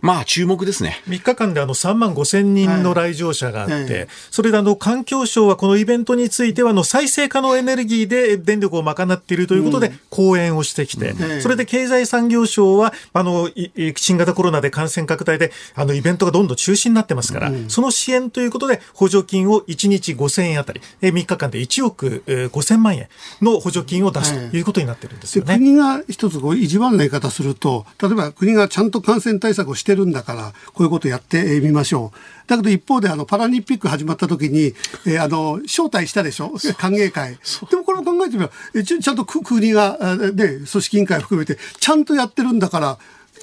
[0.00, 1.02] まあ注目ですね。
[1.08, 13.48] 3日間であの3万5千人の来場者があって、はい、それであの環境省はこのイベントについてはあの再生可能エネルギーで電力を賄っているということで講演をしてきて、うん、それで経済産業省はあの
[13.96, 23.08] 新型コロナで感染拡大であのイベントがどんどん中止になってますから、うん、その支援ということで補助金を1日5000円あたり3日間で1億5000万円
[23.40, 24.60] の補助金を出すとい。
[24.60, 25.54] うことになってるんですよね。
[25.56, 32.48] 国が一つこう意地悪な言い方すると例えば国がちゃんと感染対策をしてるんだから、こういうことやってみましょう。
[32.48, 34.72] だけど一方であのパラリンピック始まった時に、
[35.06, 36.52] えー、あの招待したでしょ？
[36.78, 37.38] 歓迎会。
[37.70, 42.98] でもこれも考えてみればちちゃんと国が、ね、組織委員会含めてちゃんとやってるんだから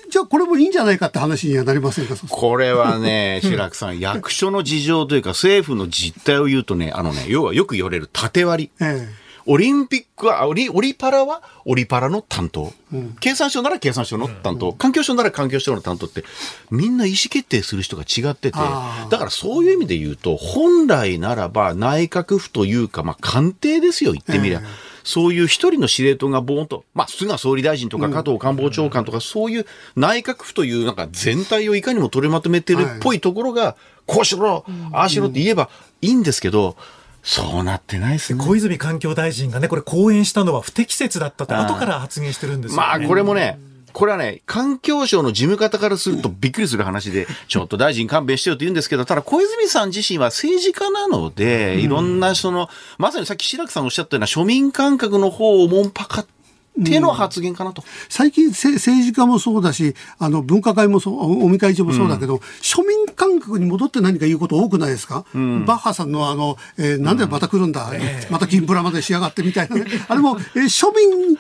[0.10, 2.16] じゃあこれもいいんじゃないかって話にはなりませんか？
[2.30, 8.86] これはね、 白くさん、役所の事情というか政府の実態を言うとね、あのね、要はよく言われる縦割り。
[8.86, 16.24] ええオリンピックは、オリオリパラはオリパラの担当、うん、経産省なら経産省の担当、うん、環境省なら環境省の担当って、
[16.72, 24.60] みんな意思決定する人が違ってて、だからそういう意味で言うと、本来ならば内閣府というか、まあ官邸ですよ、言ってみりゃ。
[24.60, 33.76] えーそういう一人の司令塔がボーンと、まあ、菅総理大臣とか加藤官房長官とか、そういう内閣府というなんか全体をいかにも取りまとめてるっぽいところが、
[34.06, 35.70] こうしろ、ああしろって言えば
[36.02, 36.78] いいんですけど、
[37.24, 38.44] そうなってないですね。
[38.44, 43.58] 小泉環境大臣がね、これ講演したのは不適切だったと後から発言してるんですよ、ね、まあ、これもね、
[43.94, 56.43] これはね、環境省の事務方からするとびっくりする話で、 ちょっと大臣勘弁してよと言うんですけど、ただ小泉さん自身は政治家なので、いろんなその、まさにさっき白木さんおっしゃったような庶民感覚の方をもんぱかっって
[56.78, 57.84] いうのは発言かなと。
[58.10, 68.00] 最近政治家もそうだし、あの分科会もそう、尾身会長もそうだけど、うん、庶民感覚に戻って何か言うこと多くないですか、うん、バッハさんのあの、えー、なんでまた来るんだ、うん、
[68.32, 69.86] また銀プラまでしやがってみたいなね。
[70.08, 71.38] あれも、えー、庶民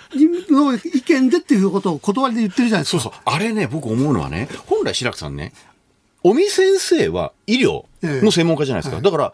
[0.49, 3.01] の意見でっていうことを断りで言ってるじゃないですか。
[3.01, 3.21] そうそう。
[3.25, 5.53] あれね、僕思うのはね、本来白くさんね、
[6.23, 8.97] 尾身先生は医療の専門家じゃないですか。
[8.97, 9.33] えーはい、だから、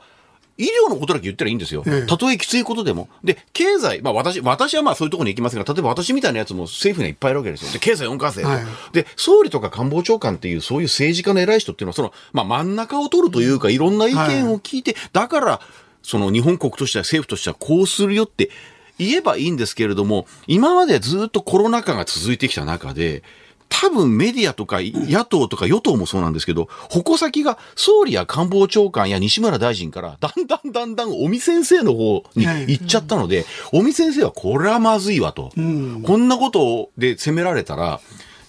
[0.59, 1.85] 医療のことだけ言ったらいいんですよ。
[2.07, 3.07] たとえきついことでも。
[3.23, 7.71] で、経済、まあ私、私はまあそういうところに行きますが、例えば私みたいなやつも政府にはいっぱいいるわけですよ。
[7.71, 15.61] で、経済4課税と、はい、で、総理とか官房長官っていうそういう政治家の偉い人っていうのは、その、まあ真ん中を取るというか、いろんな意見を聞いて、はい、だから、
[16.03, 18.49] その日本国としては政府としてはこうするよって
[18.97, 23.23] 言えばいいんですけれども、今までずっとコロナ禍が続いてきた中で、
[23.69, 35.51] 多分メディアとか野党とか与党もそうなんですけど、矛先が総理や官房長官や西村大臣からだんだんだんだん尾身先生の方に行っちゃったので、尾身先生はこれはまずいわと。
[35.55, 38.01] こんなことで責められたら、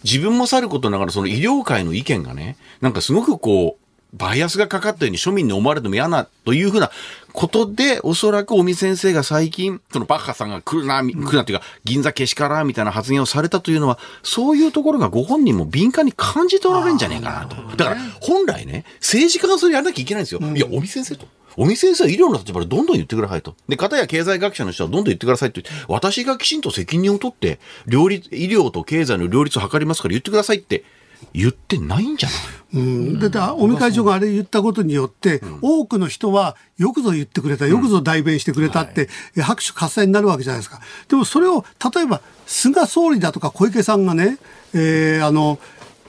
[0.02, 3.80] 自分もさることながらその医療界の意見がね、なんかすごくこう、
[4.12, 6.90] バイアスがかかったように庶民に思われても嫌なというふうな
[7.32, 17.76] ことで、おそらく尾身先生が最近、そのバッハさんが来るな、来るなっていうか、銀座けしからみたいな発言をされたというのは、そういうところがご本人も敏感に感じ取られるんじゃねえかなと。
[17.76, 20.40] だから、本来ね、政治家がそれやらなきゃいけないんですよ。
[20.40, 21.26] いや、尾身先生と。
[21.56, 23.54] 尾身先生は医療の立場でどんどん言ってくださいと。
[23.68, 25.61] で、方や経済学者の人はどんどん言ってくださいと。
[25.88, 30.84] 私がきちんと責任を取って、両立、医療と経済の両立を図りますから言ってくださいって
[31.32, 32.38] 言ってないんじゃない？
[32.72, 40.80] うん、で尾身会長があれ言ったことによって、うん、多くの人はよくぞ言ってくれた、よくぞ代弁してくれたって、うんはい、拍手喝采になるわけじゃないですか。
[41.08, 41.64] でもそれを、
[41.94, 44.38] 例えば、菅総理だとか小池さんがね、
[44.72, 45.58] えー、あの、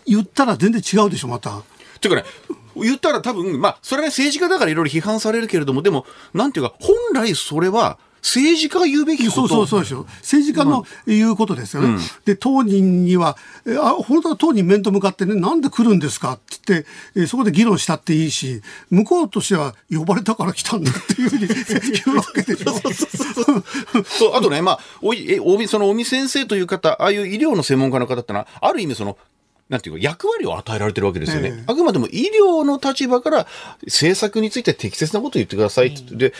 [0.06, 1.62] 言ったら全然違うでしょ、また。
[2.00, 2.28] ていうかね、
[2.76, 10.06] 言ったら多分、まあ、それは政治家だからいろいろ批判されるけれども、でも、なんていうか、本来それは、政治家が言うべきことそうそうそうですよ。
[10.22, 11.90] 政治家の言うことですよね。
[11.90, 13.36] うん、で、当人には、
[13.82, 21.48] あ本当は当人面と向かってね、なんで来るんですかって言って、えそこで議論したっていいし、向こうとしては呼ばれたから来たんだっていうふうに
[22.06, 22.74] 言うわけでしょ。
[24.04, 29.18] そうあとね、まあ、おいえおその尾身先生という方、ああいう医療の専門家の方ってのは、ある意味その、
[29.70, 31.50] なんていうか、役割を与えられてるわけですよね。
[31.50, 33.48] えー、あくまでも医療の立場から
[33.86, 36.16] 政策について適切なことを言ってくださいって。
[36.16, 36.34] で、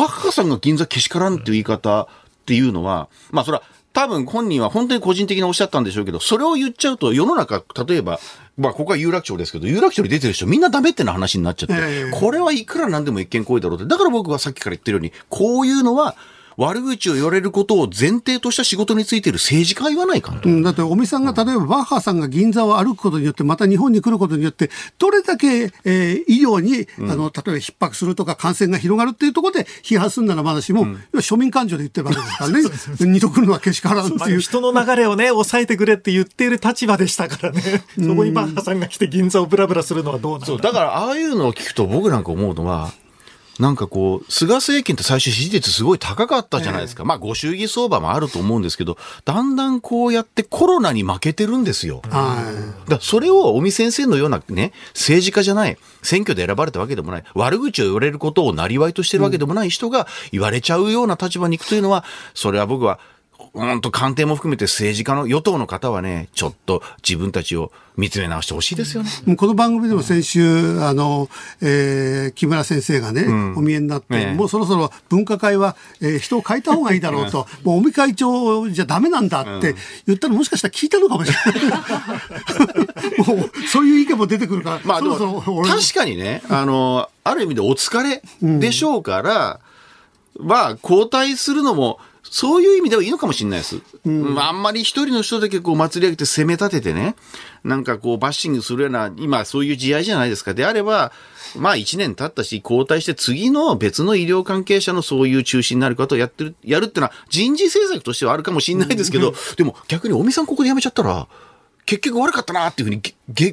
[0.00, 2.06] バッハさんが銀座けしからんっていう言い方っ
[2.46, 8.18] ていうのは、まあそれは多分本人は本当に個人的におっしゃったんでしょうけど、それを言っちゃうと世の中、例えば、
[8.56, 13.86] まあここは有楽町ですけど、有楽町に出てる人みんなダメってな話になっちゃって、これはいくらなんでも一見行為だろうって。
[13.86, 16.16] だから僕はさっきから言ってるように、こういうのは、
[16.60, 32.60] 悪口を言われることを前提とした仕事についている政治家は言わないかと、うん、だって尾身さんが例えばバッハさんが銀座を歩くことによってまた日本に来ることによってどれだけ、えー、医療に、あの例えば逼迫するとか感染が広がるっていうところで批判するならまだしも、うん、庶民感情で言ってるわけですからね。
[33.10, 34.40] 二度来るのはけしからんっていう。
[34.40, 37.84] 人の流れをね抑えてくれって言っている立場でしたからね。
[37.98, 40.56] そこにバッハさんが来て銀座をブラブラするのはどうなんだ。
[40.56, 42.92] だからああいうのを聞くと僕なんか思うのは
[43.60, 47.02] なんかこう、菅政権って最初支持率すごい高かったじゃないですか。
[47.02, 48.96] えー、まあ、ご祝儀相場もあると思うんですけど、
[49.26, 52.00] だんだんこうやってコロナに負けてるんですよ。
[52.08, 52.42] は
[52.88, 52.90] い。
[52.90, 62.98] だそれを尾身先生のようなね、政治家じゃない、選挙で選ばれたわけでもない、悪口を言われることをなりわいとしてるわけでもない人が言われちゃうような立場に行くというのは、それは僕は
[63.52, 69.36] うんと官邸も含めて政治家の与党の方はね、ちょっと自分たちを見つめ直してほしいですよね。
[69.36, 71.28] この番組でも先週、あの、
[71.60, 79.74] えー、木村先生がね、うん、お見えになって、ね、もうそろそろ分科会は、えー、人を変えた方がいいだろうと、 もう尾身会長じゃダメなんだって
[80.06, 83.26] 言ったらもしかしたら聞いたのかもしれない。
[83.36, 88.22] もう、そういう意見も出てくるから、まあ、そろそろ確かにね、あの、ある意味でお疲れ
[88.58, 89.60] でしょうから、
[90.36, 91.98] うん、まあ、交代するのも、
[92.30, 93.80] そういう意味ではいいのかもしれないです。
[94.04, 97.16] うん、あんまり一人の人だけこう祭り上げて攻め立ててね、
[97.64, 100.54] なんかこうバッシングするような、今そういう時代じゃないですか。
[100.54, 101.10] であれば、
[101.56, 111.26] まあ一年経ったし、交代して次の別の医療関係者のそういう中心になることをやってる、やるっていうのは人事政策としてはあるかもしれないですけど、うん、でも逆に尾身さんここで辞めちゃったら、
[111.90, 113.02] 結局悪かったなっていうふうに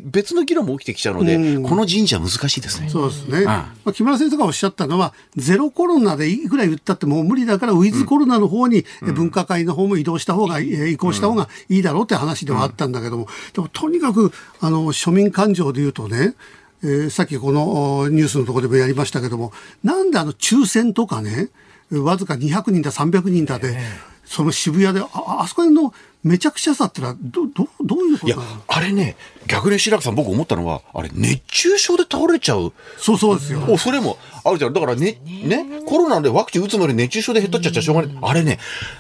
[0.06, 2.88] 別の議論も起きてきちゃうので、うん、この神社難しいですね。
[2.88, 3.40] そうですね。
[3.40, 16.36] うん、まあ、木村先生がおっしゃったのは、ゼロコロナでいくら言ったってもう無理だから、ウィズコロナの方に分科会の方も移動した方が、うん、移行した方がいいだろうって話ではあったんだけども、でもとにかく、あの、庶民感情で言うとね、
[16.84, 19.52] えー、さっきこのニュースのところでもやりましたけども、
[19.84, 21.50] なんであの抽選とかね、
[21.90, 23.80] わずか200人だ300人だで、
[24.26, 29.16] その渋谷で、ああそこのめちゃくちゃさってのはど、ど、どういうこいやとなの、あれね、
[29.48, 32.74] 逆に白木さん僕思ったのは、あれ熱中症で倒れちゃう。
[32.98, 33.64] そうそうですよ。
[33.68, 34.74] お、それもあるじゃん。
[34.74, 38.18] だからね、ね、コロナでワクチン打つまで熱中症で減っとっちゃっちゃしょうがない。
[38.22, 38.60] あれね、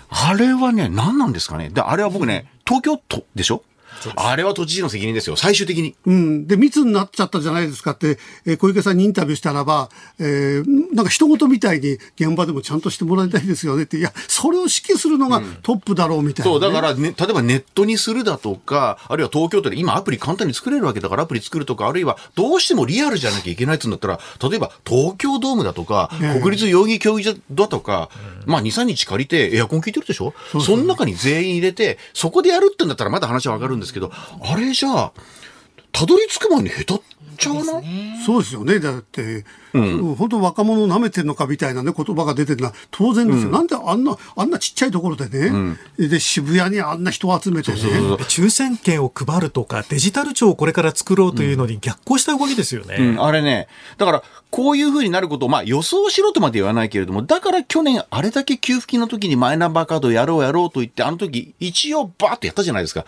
[0.10, 1.70] あれはね、何なんですかね？
[1.70, 3.64] で、あれは僕ね、東京都でしょ？
[4.16, 5.36] あれは都知事の責任ですよ。
[5.36, 5.95] 最終的に。
[6.06, 6.48] うん。
[6.48, 9.89] で、密になっちゃったじゃないですかって、えー小池さんにインタビューしたらば、
[10.20, 16.60] えーなんか人事みたいに現場でもちゃんとしてもらいたいですよねって、いや、それを指揮するのがトップだろうみたいな、ね。
[16.60, 26.10] そう、だから、ね、例えばネットにするだとか、あるいは東京都で今アプリ簡単に作れるわけだからアプリ作るとか、あるいはどうしてもリアルじゃなきゃいけないって言うんだったら、例えば東京ドームだとか、
[26.41, 28.10] 国立代々木競技場だとか、
[28.45, 30.34] まあ2、3日借りてエアコン効いてるでしょ？
[30.62, 34.12] その中に全員入れて、そこでやるってんだったらまだ話はわかるんですけど、
[34.42, 35.14] あれじゃあ、
[35.92, 36.98] たどり着く前に下手っ
[37.38, 37.84] ちゃわない？
[38.26, 38.80] そうですよね。
[38.80, 43.49] だって、本当若者を舐めてるのかみたいなね、言葉が出てるのは当然ですよ。
[43.49, 47.78] なんであんな、あんなちっちゃいところでね、で、渋谷にあんな人を集めてね。
[47.78, 52.95] 抽選券を配るとか、デジタル庁をこれから作ろうというのに逆行した動きですよね。
[52.99, 53.68] うん、あれね。
[53.97, 63.05] だから、こういう風になることを、まあ予想しろとまで言わないけれども、だから去年あれだけ給付金の時にマイナンバーカードやろうやろうと言って、あの時一応バーッとやったじゃないですか。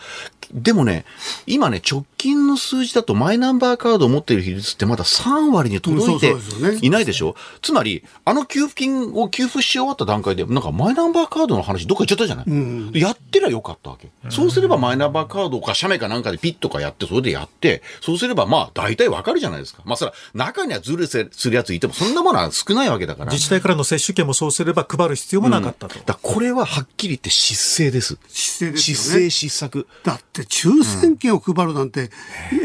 [0.52, 1.04] でもね、
[1.46, 7.34] 今ね、直近の数字だとマイナンバーカードを持っている比率ってまだ3割に届いてうんそうそうですよねいないでしょ？
[7.62, 14.10] つまり、あの給付金を給付し終わった段階で、なんかマイナンバーカードの話どっか行っちゃったじゃない、やってりゃよかったわけ。
[14.30, 19.82] そうすればマイナンバーカードか写メかなんかでピッとかやって、それでやって、そうすればまあ大体わかるじゃないですか。
[19.84, 23.32] まあそれは中にはズルするやついても、そんなものは少ないわけだから。
[23.32, 25.98] 自治体からの接種券もそうすれば配る必要もなかったと。
[25.98, 28.18] だからこれははっきり言って失政です。
[28.28, 29.86] 姿勢ですよ失ね政失策。
[30.04, 32.10] だって抽選券を配るなんて、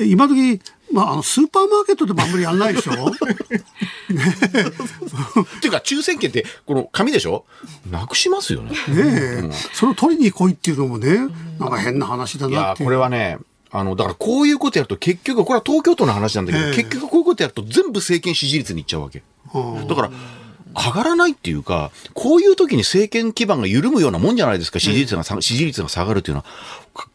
[0.08, 0.60] 今時、
[0.96, 2.94] まあ、あのスーパーマーケットでもあんまりやんないでしょ？
[3.12, 3.16] っ
[5.60, 7.46] ていうか、抽選券って、この紙でしょ？
[7.92, 8.72] なくしますよね。
[8.72, 11.18] ねえ、それを取りに来いっていうのもね、
[11.60, 12.84] なんか変な話だなって。
[12.86, 13.38] これはね、
[13.72, 16.74] あの、だからこういうことやると結局、これは東京都の話なんだけど、ええ。
[16.76, 19.22] 結局こういうことやると全部政権支持率にいっちゃうわけ。
[19.54, 20.12] うんだから、
[20.76, 26.46] 上がらないっていうか、こういう時に政権基盤が緩むようなもんじゃないですか、支持率がさ、支持率が下がるっていうのは。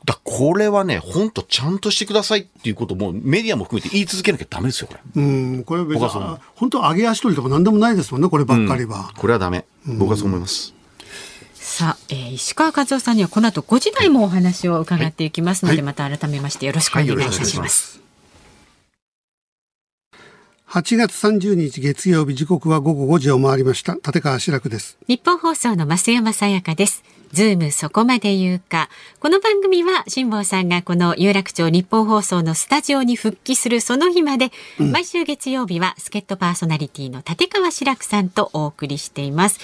[0.04, 5.00] だこれはね、本当ちゃんとしてくださいっていうこともメディアも含めて言い続けなきゃダメですよ、これ。
[5.22, 6.08] うん、これは別に
[6.54, 9.12] 本当上げ足取りとか何でもないですもんね、こればっかりは。
[9.16, 9.64] これはダメ。
[9.86, 10.74] 僕はそう思います。
[11.54, 18.00] さあ、えー石川和夫さんにはこの後5時台もお話を伺っていきますので、はいまた改めましてよろしくお願いいたします。
[20.70, 23.94] 8月30日月曜日時刻は午後5時を回りました。
[23.94, 24.96] 立川志らくです。
[25.08, 27.02] 日本放送の増山さやかです。
[27.32, 28.88] ズームそこまで言うか。
[29.18, 39.58] この番組は辛坊さんがこの有楽町日本放送のスタジオに復帰するその日まで、毎週月曜日は助っ人パーソナリティの立川志らくさんとお送りしています。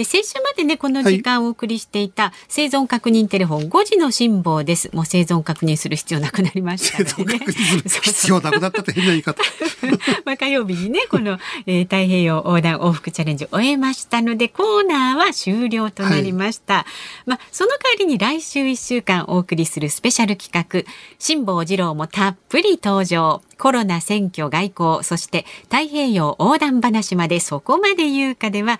[0.00, 4.88] で、先週までね、この時間をお送りしていた生存確認テレフォン5時の辛抱です。
[4.96, 7.44] もう生存確認する必要なくなりましたのでね。
[7.44, 9.42] 必要なくなったって変な言い方。
[10.24, 16.86] まあ火曜日にねこの、えー太平洋横断往復チャレンジを終えましたのでコーナーは終了となりました、
[17.26, 28.78] まあその代わりに来週1週間お送りするスペシャル企画辛坊治郎もたっぷり登場コロナ選挙外交そして太平洋横断話までそこまで言うかでは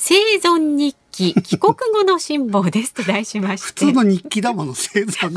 [0.00, 5.34] 生存日記 帰国後の辛抱ですと題しまして普通の日記だもの、生存日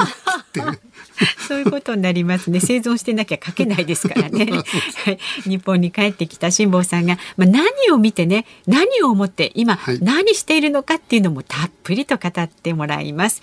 [0.53, 0.79] 記って。
[1.47, 2.59] そういうことになりますね。
[2.59, 4.45] 生存してなきゃ書けないですからね。
[5.05, 13.41] はい、日本に帰ってきた辛坊さんが、まあ、何を見てね、何を思って今、はい何しているのかっていうのもたっぷりと語ってもらいます。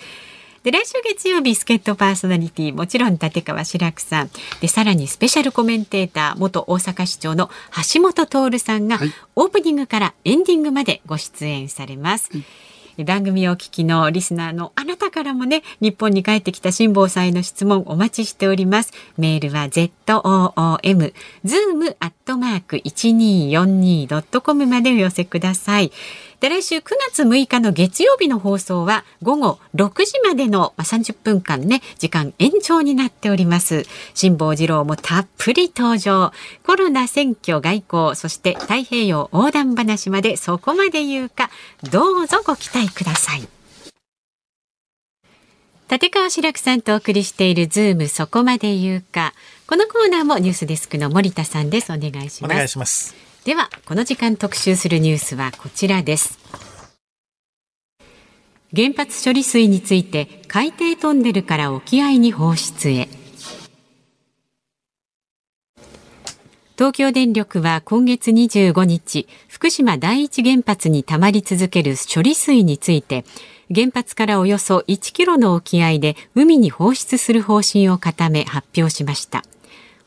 [0.63, 4.31] で来週月曜日助っ人パーソナリティもちろん立川志らくさん
[4.61, 7.51] でさらにスペシャルコメンテーター元大阪市長の
[7.93, 12.31] 橋本徹さんが、はいオープニングからエンディングまでご出演されます。
[13.05, 18.93] 番組をお聞きのリスナーのあなたからもね、日本に帰ってきた辛坊さんへの質問お待ちしております。
[19.17, 19.93] メールは zoom、
[21.45, 25.93] zoom アットマーク 1242.com までお寄せください。
[26.41, 33.87] で、来週9月6日の月曜日の放送は午後6時までのまあ30分間ね、時間延長になっております。
[34.15, 36.33] 辛坊治郎もたっぷり登場。
[36.65, 41.51] コロナ選挙外交、そして太平洋横断話までそこまで言うか、
[41.91, 43.49] どうぞご期待ください。
[45.91, 49.33] 立川志らくさんとお送りしているズームそこまで言うか。
[49.67, 51.93] このコーナーもニュースデスクの森田さんです。
[51.93, 53.28] お願いしお願います。
[53.49, 56.39] では、この時間特集するニュースはこちらです。
[58.77, 63.09] 原発処理水について海底トンネルから沖合に放出へ。
[66.77, 73.25] 東京電力は今月25日、福島第一原発に溜まり続ける処理水について、
[73.75, 79.43] 原発からおよそ1キロの沖合で海に放出する方針を固め発表しました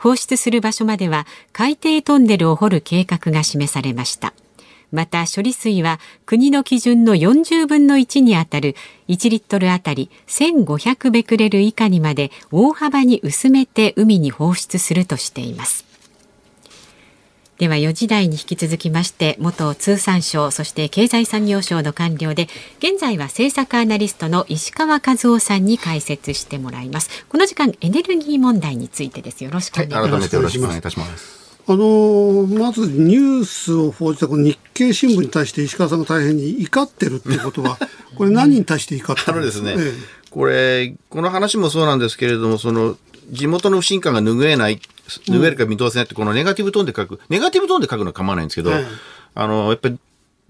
[0.02, 4.34] 放出する場所までは海底トンネルを掘る計画が示されました。
[4.92, 8.76] また処理水は国の基準の40分の1にあたる
[9.10, 15.91] 1リットルあたり1500ベクレル以下にまで大幅に薄めて海に放出するとしています。
[17.62, 22.48] では4時台に引き続きまして元通産省そして経済産業省の官僚で
[22.80, 27.24] 現在は政策アナリストの石川和夫さんに解説してもらいます。
[27.30, 29.44] この時間エネルギー問題についてです。
[29.44, 31.62] よろしくお願いします、はい、改めてよろしくお願いいたします。
[31.68, 37.78] あのまずニュースを報じたこの日経新聞に対して石川さんが大変に怒ってるっていうことは、
[38.18, 39.76] これ何に対して怒ってるんですか、ね、
[40.32, 42.98] これ、この話もそうなんですけれども、その、
[43.30, 44.82] 地元の不信感が拭えない、
[45.20, 48.72] 拭えるか見通せないって、このネガティブトーンで書く、ネガティブトーンで書くのは構わないんですけど、
[49.34, 49.98] あの、やっぱり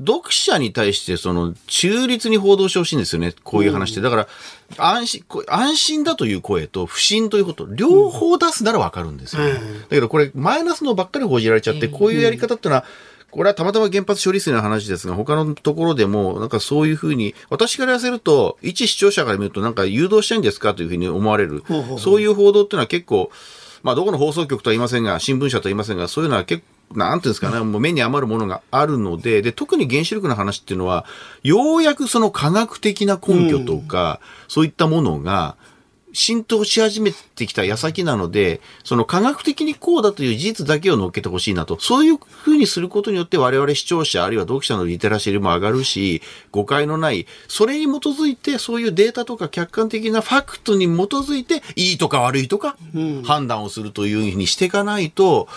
[0.06, 4.02] 読者に対してその中立に報道してほしいんですよね、こういう話って。
[4.02, 4.28] だから、
[4.78, 9.60] 安心、安心だという声と不信ということ、両方出すならわかるんですよ、ね、だ
[9.90, 12.86] けどこれ、マイナスのばっかり報じられちゃって、こういうやり方っていうのは、
[13.30, 21.64] これはたまたま原発処理水の話ですが、他のところでも、なんかそういうふうに、私から言わせると、一視聴者から見ると、なんか誘導したいんですかというふうに思われる、
[21.98, 23.32] そういう報道っていうのは結構、
[23.84, 31.06] まあ、どこの放送局とは言いませんが、新聞社とは言いませんが、そういうのは結構、なんていうんですかね、もう目に余るものがあるので、で、特に原子力の話っていうのは、
[31.42, 35.56] ようやくその科学的な根拠とか、うん、そういったものが、
[36.14, 41.80] 浸透し始めてきた矢先なので、その科学的にこうだという事実だけを乗っけてほしいなと。
[41.80, 52.76] そういうふうにすることによって我々視聴者あるいは読者のリテラシーも上がるし、誤解のない、それに基づいてそういうデータとか客観的なファクトに基づいて、いいとか悪いとか、
[53.24, 55.48] 判断をするというふうにしていかないと、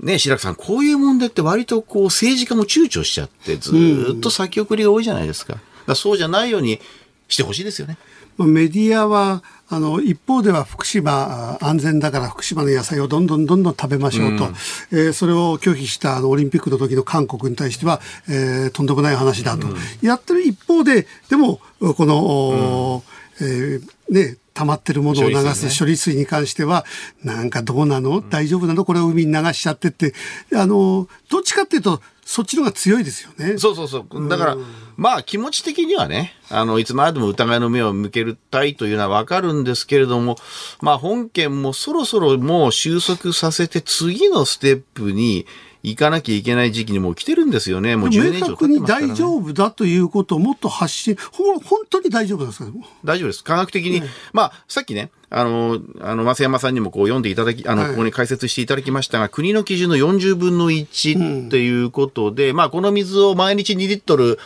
[0.00, 5.58] ね、白木さん、こういう問題って割とこう政治家も躊躇しちゃって、ずっと先送りが多いじゃないですか。
[5.86, 6.80] かそうじゃないように
[7.28, 7.96] してほしいですよね。
[8.44, 14.50] メディアは、あの、一方では福島安全だから福島の野菜をどんどんどんどん食べましょうと、うん、
[14.92, 21.60] えー、それを拒否したあのオリンピックの時の韓国に対しては、えー、とんでもない話だと、うん、やってる一方で、でも、
[21.96, 23.02] この、
[23.40, 26.86] うん、えー、ね、溜まってるものを流す処理水に関しては、
[27.22, 28.22] なんかどうなの？
[28.22, 28.86] 大丈夫なの？
[28.86, 30.14] これを海に流しちゃってって、
[30.54, 33.56] あの、どっちかっていうと、そっちの方が強いですよね。
[33.56, 34.28] そうそうそう。
[34.28, 34.56] だから、
[34.96, 40.36] まあ気持ち的にはね、あの、いつまでも疑いの目を向けるたいというのはわかるんですけれども、
[40.80, 45.46] まあ本件もそろそろもう収束させて次のステップに
[45.86, 47.94] 行かなきゃいけない時期にもう来てるんですよね。
[47.94, 52.72] もう10年以上経ってますから、ね、明確に大丈夫だということをもっと発信、ほ本当に大丈夫ですか？
[53.04, 53.44] 大丈夫です。
[53.44, 54.02] 科学的に。
[54.32, 64.40] まあ、さっきね、あの、あの、増山さんにもこう読んでいただき、あの、はい、ここに解説していただきましたが、国の基準の40分の1っていうことで、うん、まあ、この水を毎日2リットル、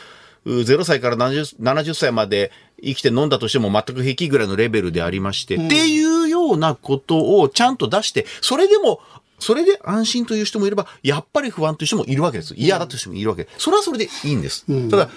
[0.46, 2.50] 0歳から 70, 70歳まで
[2.82, 9.00] 生きて飲んだとしても全く平気ぐらいのレベルでありまして、うん、っていうようなことをちゃんと出して、それでも
[9.40, 12.54] それで安心という人もいれば、やっぱり不安という人もいるわけです。
[12.56, 13.48] 嫌だという人もいるわけ。
[13.58, 14.64] それはそれでいいんです。
[14.88, 15.10] ただ、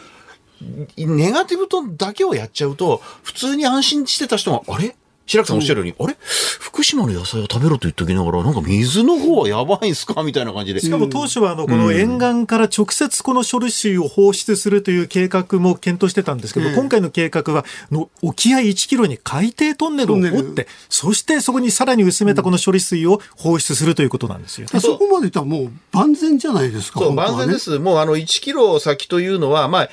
[0.98, 4.96] ネガティブとだけをやっちゃうと、普通に安心してた人が、あれ？
[5.26, 6.18] 白木さんおっしゃるように、うん、あれ？
[6.60, 10.24] 福島の野菜を食べろと言っときながら、なんか水の方はやばいんすか？
[10.24, 10.80] みたいな感じで。
[10.80, 27.00] しかも当初は、あの、この沿岸から直接この処理水を放出するという計画も検討してたんですけど、うん、今回の計画は、の沖合1キロに海底トンネルを掘って、そしてそこにさらに薄めたこの処理水を放出するということなんですよ、ね、そこまでいったらもう万全じゃないですか。
[27.00, 27.80] そう、万全です。
[27.80, 29.90] もうあの1キロ先というのは、まあ、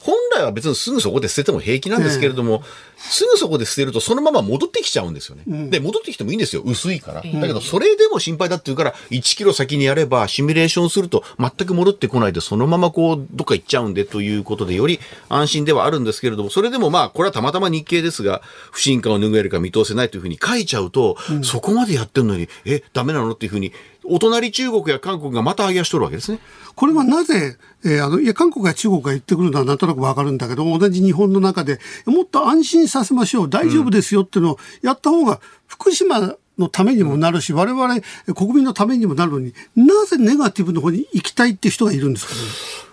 [0.00, 2.62] 本来は別にすぐそこで捨てても平気なんですけれども、
[2.98, 5.44] すぐそこで捨てるとそのまま戻ってきちゃうんですよね。
[5.46, 6.62] うん、で、戻ってきてもいいんですよ。
[6.64, 7.22] 薄いから。
[7.22, 18.42] だけど、それでも心配だっていうから、1キロ先にやれば、シミュレーションすると全く戻ってこないで、そのままこう、どっか行っちゃうんでということで、より安心ではあるんですけれども、それでもまあ、これはたまたま日経ですが、
[18.72, 23.72] 不信感を拭えるか見通せないというふうに書いちゃうと、うん、そこまでやってるのに、え、ダメなのっていうふうに、
[24.10, 26.40] お隣中国や韓国がまた上げ足取るわけですね。
[26.74, 38.00] これはなぜ、えー、あの、いや、韓国や中国が言ってくるのはなんとなくわかるんだけど、同じ日本の中で、もっと安心させましょう、大丈夫ですよっていうのをやった方が、福島のためにもなるし、我々
[38.34, 42.34] 国民のためにもなるのに、なぜネガティブの方に行きたいっていう人がいるんですか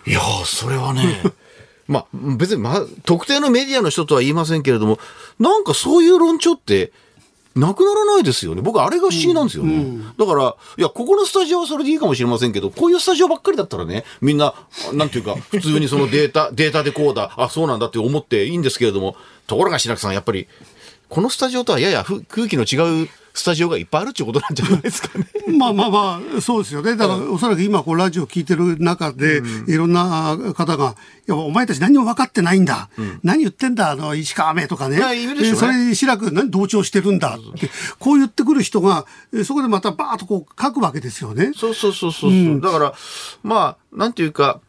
[0.06, 0.12] ね？
[0.12, 1.22] いやそれはね。
[1.88, 4.98] まあ、別に、まあ、特定のメディアの人とは言いませんけれども、
[5.38, 6.92] なんかそういう論調って、
[7.56, 8.60] なくならないですよね。
[8.60, 9.74] 僕、あれが不思議なんですよね。
[9.74, 14.54] うんうん、だから、いや、ここのスタジオはそれでいいかもしれませんけど、こういうスタジオばっかりだったらね、みんな、
[14.92, 20.46] なんていうか、 普通にそのデータ、データでこうだ、あ、そうなんだって思っていいんですけれども、ところが白くさん、やっぱり、
[21.08, 25.26] このスタジオとはややふ空気の違うスタジオがいっぱいあるっていうことなんじゃないですかね。
[25.58, 26.96] まあまあまあ、そうですよね。
[26.96, 30.96] だから、おそらく今、こう、ラジオ聞いてる中で、いろんな方が、
[31.28, 32.88] いや、お前たち何も分かってないんだ。
[33.22, 34.96] 何言ってんだ、あの、石川雨とかね。
[34.96, 35.04] ね
[35.38, 39.04] えそれに白く何同調してるんだって、こう言ってくる人が、
[39.34, 41.52] えそこでまたバーッとこう書くわけですよね。
[41.54, 42.30] そうそうそうそう。
[42.30, 42.94] うだから、
[43.42, 44.60] まあ、なんていうか、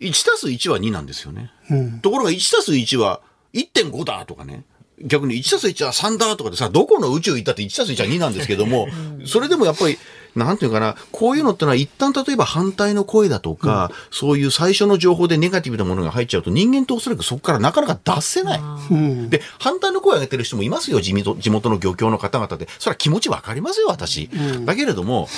[0.00, 1.50] 1たす1は2なんですよね。
[2.00, 3.20] ところが1たす1は
[3.52, 4.64] 1.5だとかね。
[5.04, 8.88] 逆に1たす1は3だとかでさ、どこの宇宙行ったって1たす1は2なんですけども、
[9.26, 9.98] それでもやっぱり、
[10.34, 18.60] なんていうかな、こういうのってのは一旦例えば反対の声だとか、そういう最初の情報でネガティブなものが入っちゃうと人間っておそらくそこからなかなか出せない。
[19.28, 22.68] で、反対の声を上げてる人もいますよ、地元地元の漁協の方々で。
[22.78, 24.28] それは気持ちわかりますよ、私。
[24.64, 25.28] だけれども、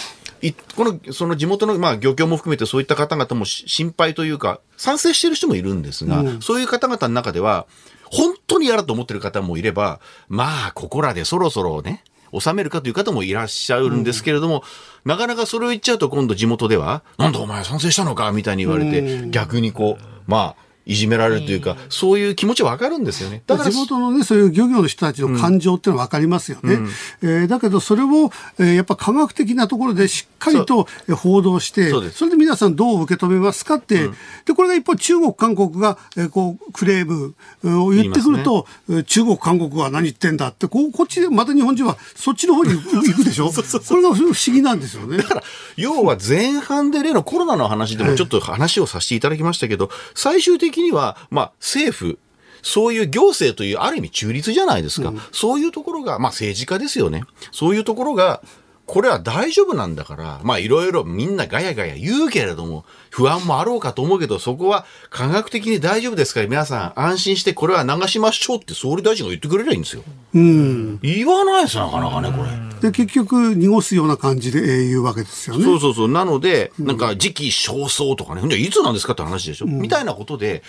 [0.42, 7.66] いこの、その地元の、まあ、漁協も含めてそういった方々もし心配というか、賛成してる人もいるんですが、そういう方々の中では、
[8.10, 12.02] 本当に嫌だと思ってる方もいれば、まあ、ここらでそろそろね、
[12.38, 14.62] 収めるかという方もいらっしゃるんですけれども、
[15.04, 23.42] なかなかそれを言っちゃうと今度地元では、なんだお前賛成したのかみたいに言われて、逆にこう、まあ、いじめられるというか、そういう気持ちわかるんですよね。
[23.46, 26.78] だから地元のね、そういう漁業の人たちの感情っていうのは分かりますよね。
[27.22, 34.08] えーだけど、それを、えーやっぱ科学的なところでしっかりとえー報道して、そそれで皆さんどう受け止めますかって、
[34.44, 37.34] で、これが一方中国、韓国が、えーこう、クレーム
[37.64, 43.50] うんを言ってくると、えー中国、韓国は何言ってんだって、こう、こっちで、また日本人はそっちの方に行くでしょ？
[43.52, 45.16] これが不思議なんですよね。
[45.18, 45.42] だから、
[45.76, 52.18] 要は前半で例のコロナの話でもちょっと話をさせていただきましたけど、最終的には、まあ、政府、
[52.62, 55.12] そういう行政というある意味中立じゃないですか。
[55.30, 57.22] そういうところが、まあ政治家ですよね。
[57.52, 58.42] そういうところが、
[58.86, 70.02] これは大丈夫なんだから、まあいろいろみんなガヤガヤ言うけれども、不安もあろうかと思うけど、そこは科学的に大丈夫ですから皆さん安心してこれは流しましょうって総理大臣が言ってくれりゃいいんですよ。
[70.34, 71.00] うん。
[71.00, 72.90] 言わないですよ、なかなかね、これ。
[72.90, 75.64] で、結局、濁すような感じで、えー言うわけですよね。
[75.64, 76.08] そうそうそう。
[76.08, 80.62] なので、なんか時期尚早とかね、じゃあいつなんですかって話でしょ、みたいなことで、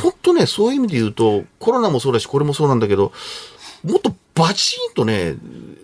[0.00, 3.12] 本当ね、そういう意味で言うと、コロナもそうだし、これもそうなんだけど、
[3.84, 5.36] もっとバチンとね、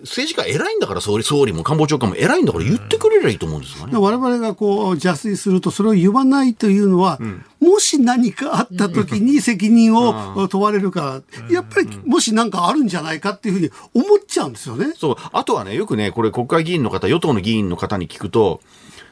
[0.03, 3.99] 政治家偉いんだから、総理、総理も官房長官も偉いんだから言ってくれりゃいいと思うんですよね。
[3.99, 7.18] 我々がこう邪推するとそれを言わないというのは、
[7.61, 14.92] もし何かあった時に責任を問われるから、やっぱりもし何かあるんじゃないかっていうふうに思っちゃうんですよね。
[14.97, 15.16] そう。
[15.32, 18.61] あとはね、よくね、これ国会議員の方、与党の議員の方に聞くと、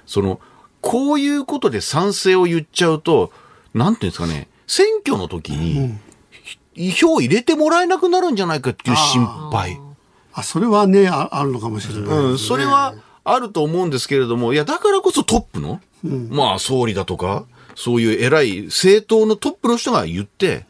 [0.06, 0.40] その、
[0.80, 3.32] こういうことで賛成を言っちゃうと、
[3.74, 6.03] なんていうんですかね、選挙の時に、意
[6.76, 9.80] 票入れてもらえなくなるんじゃないかっていう心配。
[10.32, 15.80] あそれはねあ、あるのかもしれないね、うん、それはあると思うんですけれども、いや、だからこそトップの、
[16.30, 20.66] まあ、総理だとか、そういう偉い政党のトップの人が言って、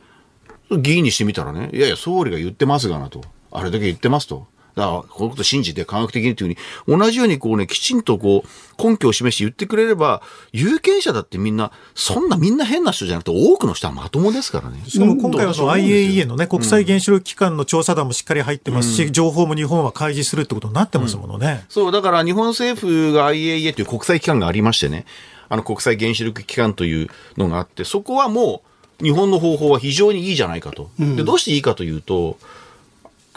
[0.71, 3.23] 議員にしてみたらね、いやいや、総理が言ってますがなと。
[3.51, 4.47] あれだけ言ってますと。
[4.75, 6.57] だから、このこと信じて科学的にという
[6.87, 10.21] ふうに、同じようにこうね、きちんとこう、根拠を示して言ってくれれば、
[10.53, 14.83] 有権者だってみんな、そんなみんな変な人じゃなくて、多くの人はまともですからね。
[14.89, 21.65] しかも今回はそのうん IAEA のね、国際原子力機関の調査団もしっかり入ってますし、情報も日本は開示するってことになってますものね。
[21.69, 25.07] そう、だから日本政府が IAEA という国際機関がありましてね、
[25.49, 28.63] あの国際原子力機関というのがあって、そこはも
[29.01, 30.91] う日本の方法は非常にいいじゃないかと。
[30.99, 32.39] で、どうしていいかというと、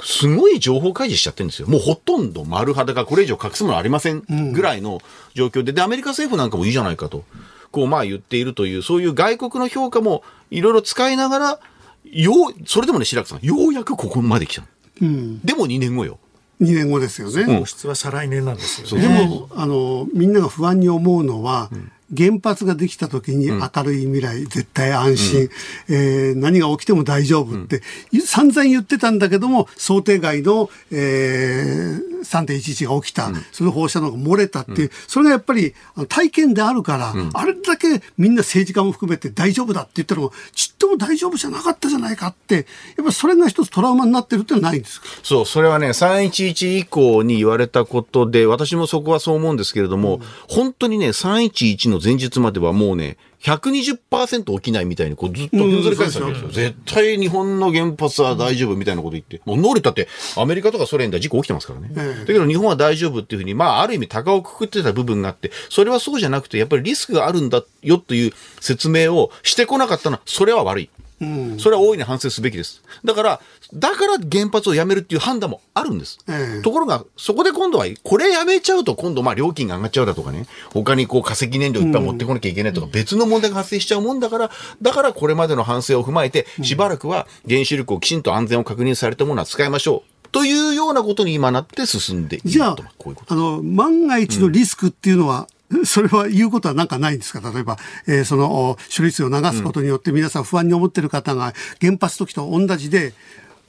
[0.04, 1.68] すごい情報開示しちゃってるんですよ。
[1.68, 4.24] もうほとんど丸裸、これ以上隠すものありません
[4.54, 5.02] ぐらいの
[5.34, 7.24] 状況で、で、アメリカ政府なんかもいいじゃないかと、
[7.72, 11.60] こうまあ言っているという、そういう外国の評価もいろいろ使いながら、
[12.06, 14.68] よう、それでもね、白くさん、ようやくここまで来たの。
[15.02, 16.20] うん、でも2年後よ。
[16.62, 17.42] 2年後ですよね。
[17.44, 19.08] うん放出は再来年なんですよね。
[19.08, 21.70] でも、あの、みんなが不安に思うのは、
[22.16, 25.50] 原発ができた時に明るい未来、絶対安心、
[25.90, 27.82] えー何が起きても大丈夫って、
[28.26, 35.74] 散々言ってたんだけども、想定外の、えー3.11が起きた、その放射能が漏れたっていう、それがやっぱり
[36.10, 42.66] 体験であるから、あれだけみんな政治家も含めて大丈夫だって言ったのも、ちっとも大丈夫じゃなかったじゃないかって、やっ
[42.98, 45.08] ぱりそれが一つトラウマになってるってのはないんですか？
[45.24, 56.50] そう、それはね、311以降に言われたことで、私もそこはそう思うんですけれども、本当にね、311の前日まではもうね、120%起きないみたいに、こうずっとふんぞり返すわけですよ。
[56.50, 59.42] 絶対日本の原発は大丈夫みたいなこと言って。
[59.46, 61.90] もう能力だって、アメリカとかソ連では事故起きてますからね。
[61.94, 70.90] だけど日本は大丈夫っていうふうに、まあ、ある意味高をくくってた部分があって、それはそうじゃなくて、やっぱりリスクがあるんだよという説明をしてこなかったのは、それは悪い。
[71.60, 72.84] それは大いに反省すべきです。
[73.04, 73.42] だから、
[73.74, 76.20] だから原発をやめるっていう判断もあるんです。
[76.30, 84.52] ええところが、そこで今度は、これやめちゃうと今度、まあ料金が上がっちゃうだとかね、他にこう化石燃料いっぱい持ってこなきゃいけないとか、別の問題が発生しちゃうもんだから、
[84.82, 90.18] だからこれまでの反省を踏まえて、しばらくは原子力をきちんと安全を確認されたものは使いましょう。
[90.32, 92.84] というようなことに今なって進んでいるじゃあと。
[92.98, 95.48] こういうことあの、万が一のリスクっていうのは、
[95.84, 97.52] それは言うことはなんかないんですか？
[97.52, 103.14] 例えば、えーそのお処理水を流すことによって皆さん不安に思ってる方が原発時と同じで、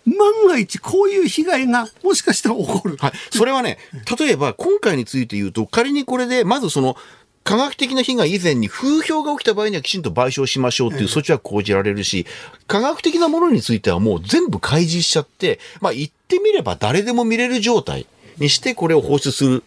[0.06, 0.16] 万
[0.48, 2.96] が一こういう被害がもしかしたら起こる。
[2.96, 3.12] はい。
[3.30, 3.78] それはね、
[4.18, 6.96] 例えば今回について言うと、仮にこれで、まずその、
[7.44, 12.26] 科学的な被害以前に風評が起きた場合にはきちんと賠償しましょうっていう措置は講じられるし、
[12.66, 18.06] 科学的なものについてはもう全部開示しちゃって、まあ言ってみれば誰でも見れる状態
[18.38, 19.64] にしてこれを放出する。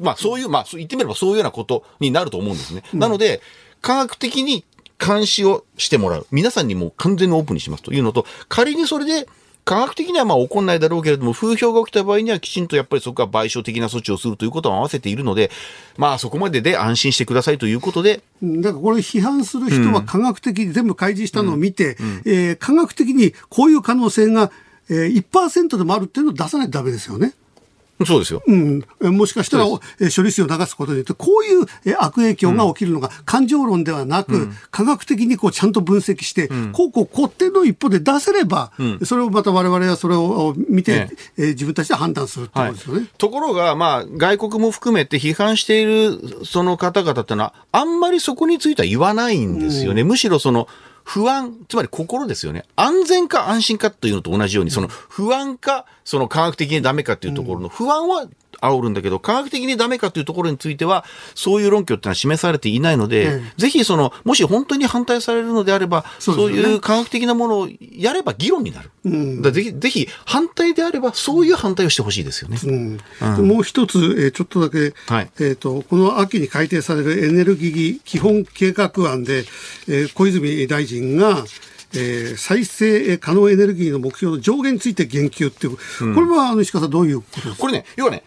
[0.00, 2.82] まあそういう、まあ言ってみればそういうようなことになると思うんですね。
[2.92, 3.40] なので、
[3.80, 4.64] 科学的に
[4.98, 6.26] 監視をしてもらう。
[6.30, 9.28] 皆さんにもう完全にオープンにしますというのと、仮にそれで、
[9.66, 15.50] 科学的にはまあ起こんないだろうけれども、風評が起きた場合にはきちんとやっぱりそこは賠償的な措置をするということを合わせているので、
[15.96, 24.52] まあそこまでで安心してくださいということで、うんだからこれ批判する人は科学的に全部開示したのを見て、えー科学的にこういう可能性が、
[24.88, 27.34] えー、1%でもあるっていうのを出さないとダメですよね。
[28.04, 28.42] そうですよ。
[28.46, 29.78] うん、えもしかしたら、処
[30.22, 38.72] 理水を流すことによって、こういうえ悪影響が起きるのが、感情論ではなく、科学的にこうちゃんと分析して、こうこうこうっていうのを一方で出せれば、
[39.04, 41.52] それをまた我々はそれを見て、ええ。
[41.52, 43.06] ー自分たちで判断するってことですよね。
[43.18, 50.04] ところが、まあ、外国も含めて批判しているその方々ってのは、あんまりそこについては言わないんですよね。
[50.04, 50.68] むしろその、
[51.06, 52.64] 不安、つまり心ですよね。
[52.74, 58.28] 安全か安心かというのと同じように、その不安か、その科学的にダメかというところの不安は
[58.60, 61.04] 煽るんだけど、科学的にダメかというところについては、
[61.34, 68.90] そういう論拠ってのは示されていないので、えぜひその、もし本当に反対されるのであれば、そそうねいう科学的なものをやれば議論になる。
[69.04, 72.58] だからぜひ、ぜひ反対であれば、そういう反対をしてほしいですよね。
[72.64, 73.48] うん。
[73.48, 75.30] もう一つ、えーちょっとだけ、はい。
[75.38, 79.44] えー、とこの秋に改定されるエネルギー基本計画案で、
[79.88, 81.44] えー小泉大臣が、
[81.94, 85.76] えー再生可能エネルギーの目標の上限について言及っていう、
[86.14, 87.56] これはあの石川さん、どういうことですか？
[87.58, 88.22] これね、要はね、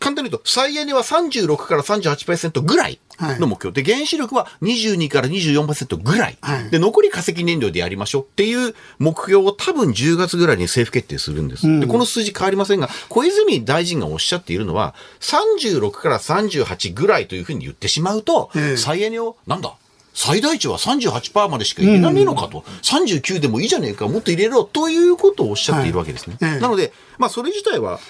[0.00, 3.00] 簡単に言うと、再エネは36から38%ぐらい
[3.38, 3.82] の目標。
[3.82, 6.38] で、原子力は22から24%ぐらい。
[6.40, 6.70] はい。
[6.70, 11.80] で、残り化石燃料でやりましょうっていう目標を多分10月ぐらいに政府決定するんです。
[11.80, 18.76] で、この数字変わりませんが、小泉大臣がおっしゃっているのは、36から38ぐらいというふうに言ってしまうと、ええ。
[18.76, 19.74] 再エネを、なんだ？
[20.14, 26.36] 最大値は38%までしか入れられねえのかと、39でもいいじゃねえか、もっと入れろということをおっしゃっているわけですね。
[26.40, 26.60] はいええ。
[26.60, 28.00] なので、まあ、それ自体は、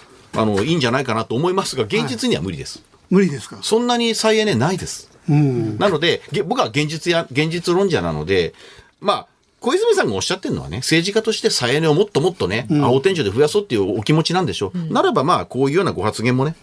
[0.40, 2.82] あの、いいんじゃないかなと思いますが、現実には無理です。
[3.10, 5.10] 無理ですか、そんなに再エネないです。
[5.28, 8.54] うんなので、げ僕は現実や、現実論者なので、
[9.00, 9.26] まあ、
[9.60, 14.92] 小泉さんがおっしゃってるのはね、政治家として再エネをもっともっとね、青天井で増やそうっていうお気持ちなんでしょう。
[14.92, 16.54] ならばまあ、こういうようなご発言もね、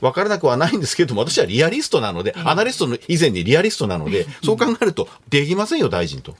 [0.00, 6.34] 分からなくはないんですけれども、私はリアリストなので、アナリストの以前にリアリストなので、そう考えると、できませんよ、大臣と。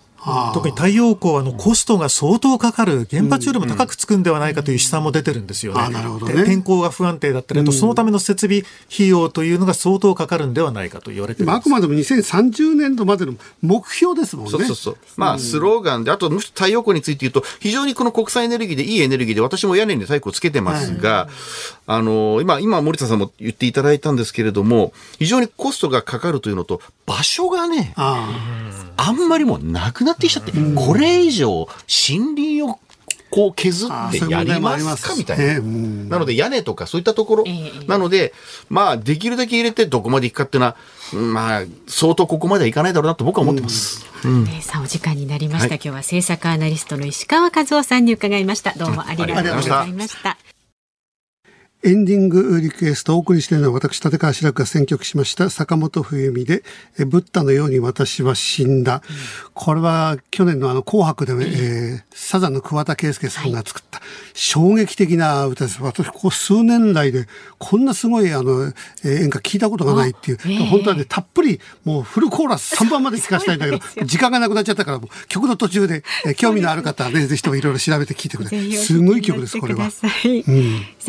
[0.55, 5.81] 特に太陽光はあのコストが相当かかる、原発よりも高くつくんではないかという試算も出てるんですよね。
[5.81, 8.63] あなるほどねで天候が不安定だったり、あとそのための設備
[8.93, 11.57] 費用というのが相当かかるんではないかと言われてるんます。
[11.59, 14.51] あくまでも2030年度までの目標ですもんね。
[14.51, 14.97] そうそうそう。
[15.17, 21.29] まあ、スローガンで、あと、むしろ太陽光について言うと、非常にこの国際エネルギーでいいエネルギーで、私も屋根に太陽光つけてますが、
[21.87, 26.81] あの、今、今、森田さんも言っていただいたんですけれども、非常にコストがかかるというのと、
[27.11, 28.31] 場所がね、あ
[28.97, 29.11] あ。
[29.11, 32.79] んまりもうなくなってきちゃって、これ以上、森林を
[33.31, 35.61] こう削ってやりますかみたいな。
[35.61, 37.45] なので屋根とかそういったところ。
[37.89, 38.33] なので、
[38.69, 40.77] まあ、できるだけ入れてどこまでいくかっていうのは、
[41.15, 44.05] うんまあ、相当ここまではいかないだろうなと僕は思ってます。
[44.25, 45.77] ねさあお時間になりました、はい。
[45.77, 48.75] 今日は政策アナリストの石川和夫さんに伺いました。
[48.77, 50.37] どうもありがとうございました
[51.83, 56.63] エンディングリクエストをお送りしているのは私、立川志らくが選曲しました坂本冬美で、
[56.99, 59.03] えブッダのように私は死んだ。
[59.55, 64.01] これは去年のあの紅白で、えーサザンの桑田佳祐さんが作った
[64.35, 65.83] 衝撃的な歌です。
[65.83, 67.27] 私、ここ数年来で
[67.59, 68.73] こんなすごいあの、
[69.05, 78.73] えー演歌聞いたことがないっていう、あええ本当はね、たっぷりもうフルコーラス3番まで聞かせたいんだけど 時間がなくなっちゃったからもう曲の途中で、えー興味のある方はね、ぜひともいろいろ調べて聞いてください。
[78.75, 79.91] すごい曲です、これは。
[79.91, 80.07] さ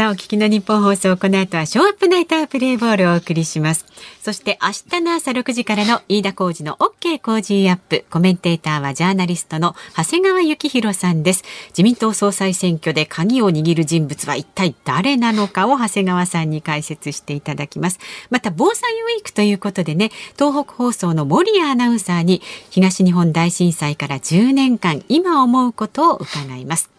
[0.08, 3.84] あお聞きの日本放送この後はショーアップナイタープレイボールをお送りします。
[4.22, 8.06] そして明日の朝6時からの飯田浩二の OK 工事アップ。
[8.12, 11.44] コメンテーターはジャーナリストの長谷川幸宏さんです。
[11.70, 17.98] 自民党総裁選挙で鍵を握る人物は一体誰なのかを長谷川さんに解説していただきます。
[18.30, 26.92] また防災ウィークということでね東北放送の森谷アナウンサーに東日本大震災から10年間今思うことを伺います。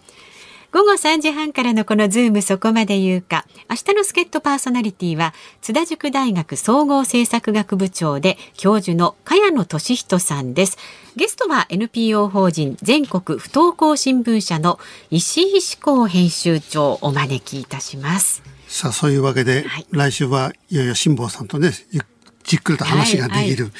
[0.73, 3.45] 午後3時半からのこのズームそこまで言うか。
[3.69, 10.79] 明日の助っ人パーソナリティは、津田塾大学総合政策学部長で教授の茅野俊人さんです。
[11.15, 18.43] ゲストは NPO 法人全国不登校新聞社の石井志向編集長をお招きいたします。
[18.67, 22.01] さあ、そういうわけで、はい来週はいよいよ辛坊さんとね、ゆ
[22.45, 23.71] じっくりと話ができる、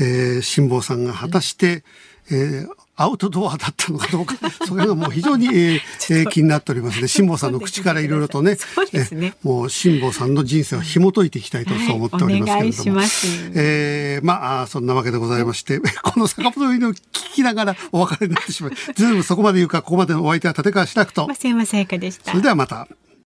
[0.00, 1.84] えー辛坊さんが果たして、
[2.30, 2.68] えー
[3.00, 4.34] アウトドアだったのかどうか、
[4.66, 5.80] それがもう非常に、えー
[6.10, 7.06] えー気になっておりますね。
[7.06, 8.58] 辛坊さんの口からいろいろとね、ね
[8.92, 12.98] えーもう辛坊さんの人生を紐解いていきたいとそう思っておりますけれども。
[12.98, 13.08] はい
[13.54, 16.96] えーまあそんなわけでございまして、 この坂本のを聞
[17.34, 22.42] きながらお別れになってしまい、ずいぶんそこまで言うか、ここまでのお相手は立川志らくと、増山さやかでしたそれ。
[22.42, 22.88] ではまた。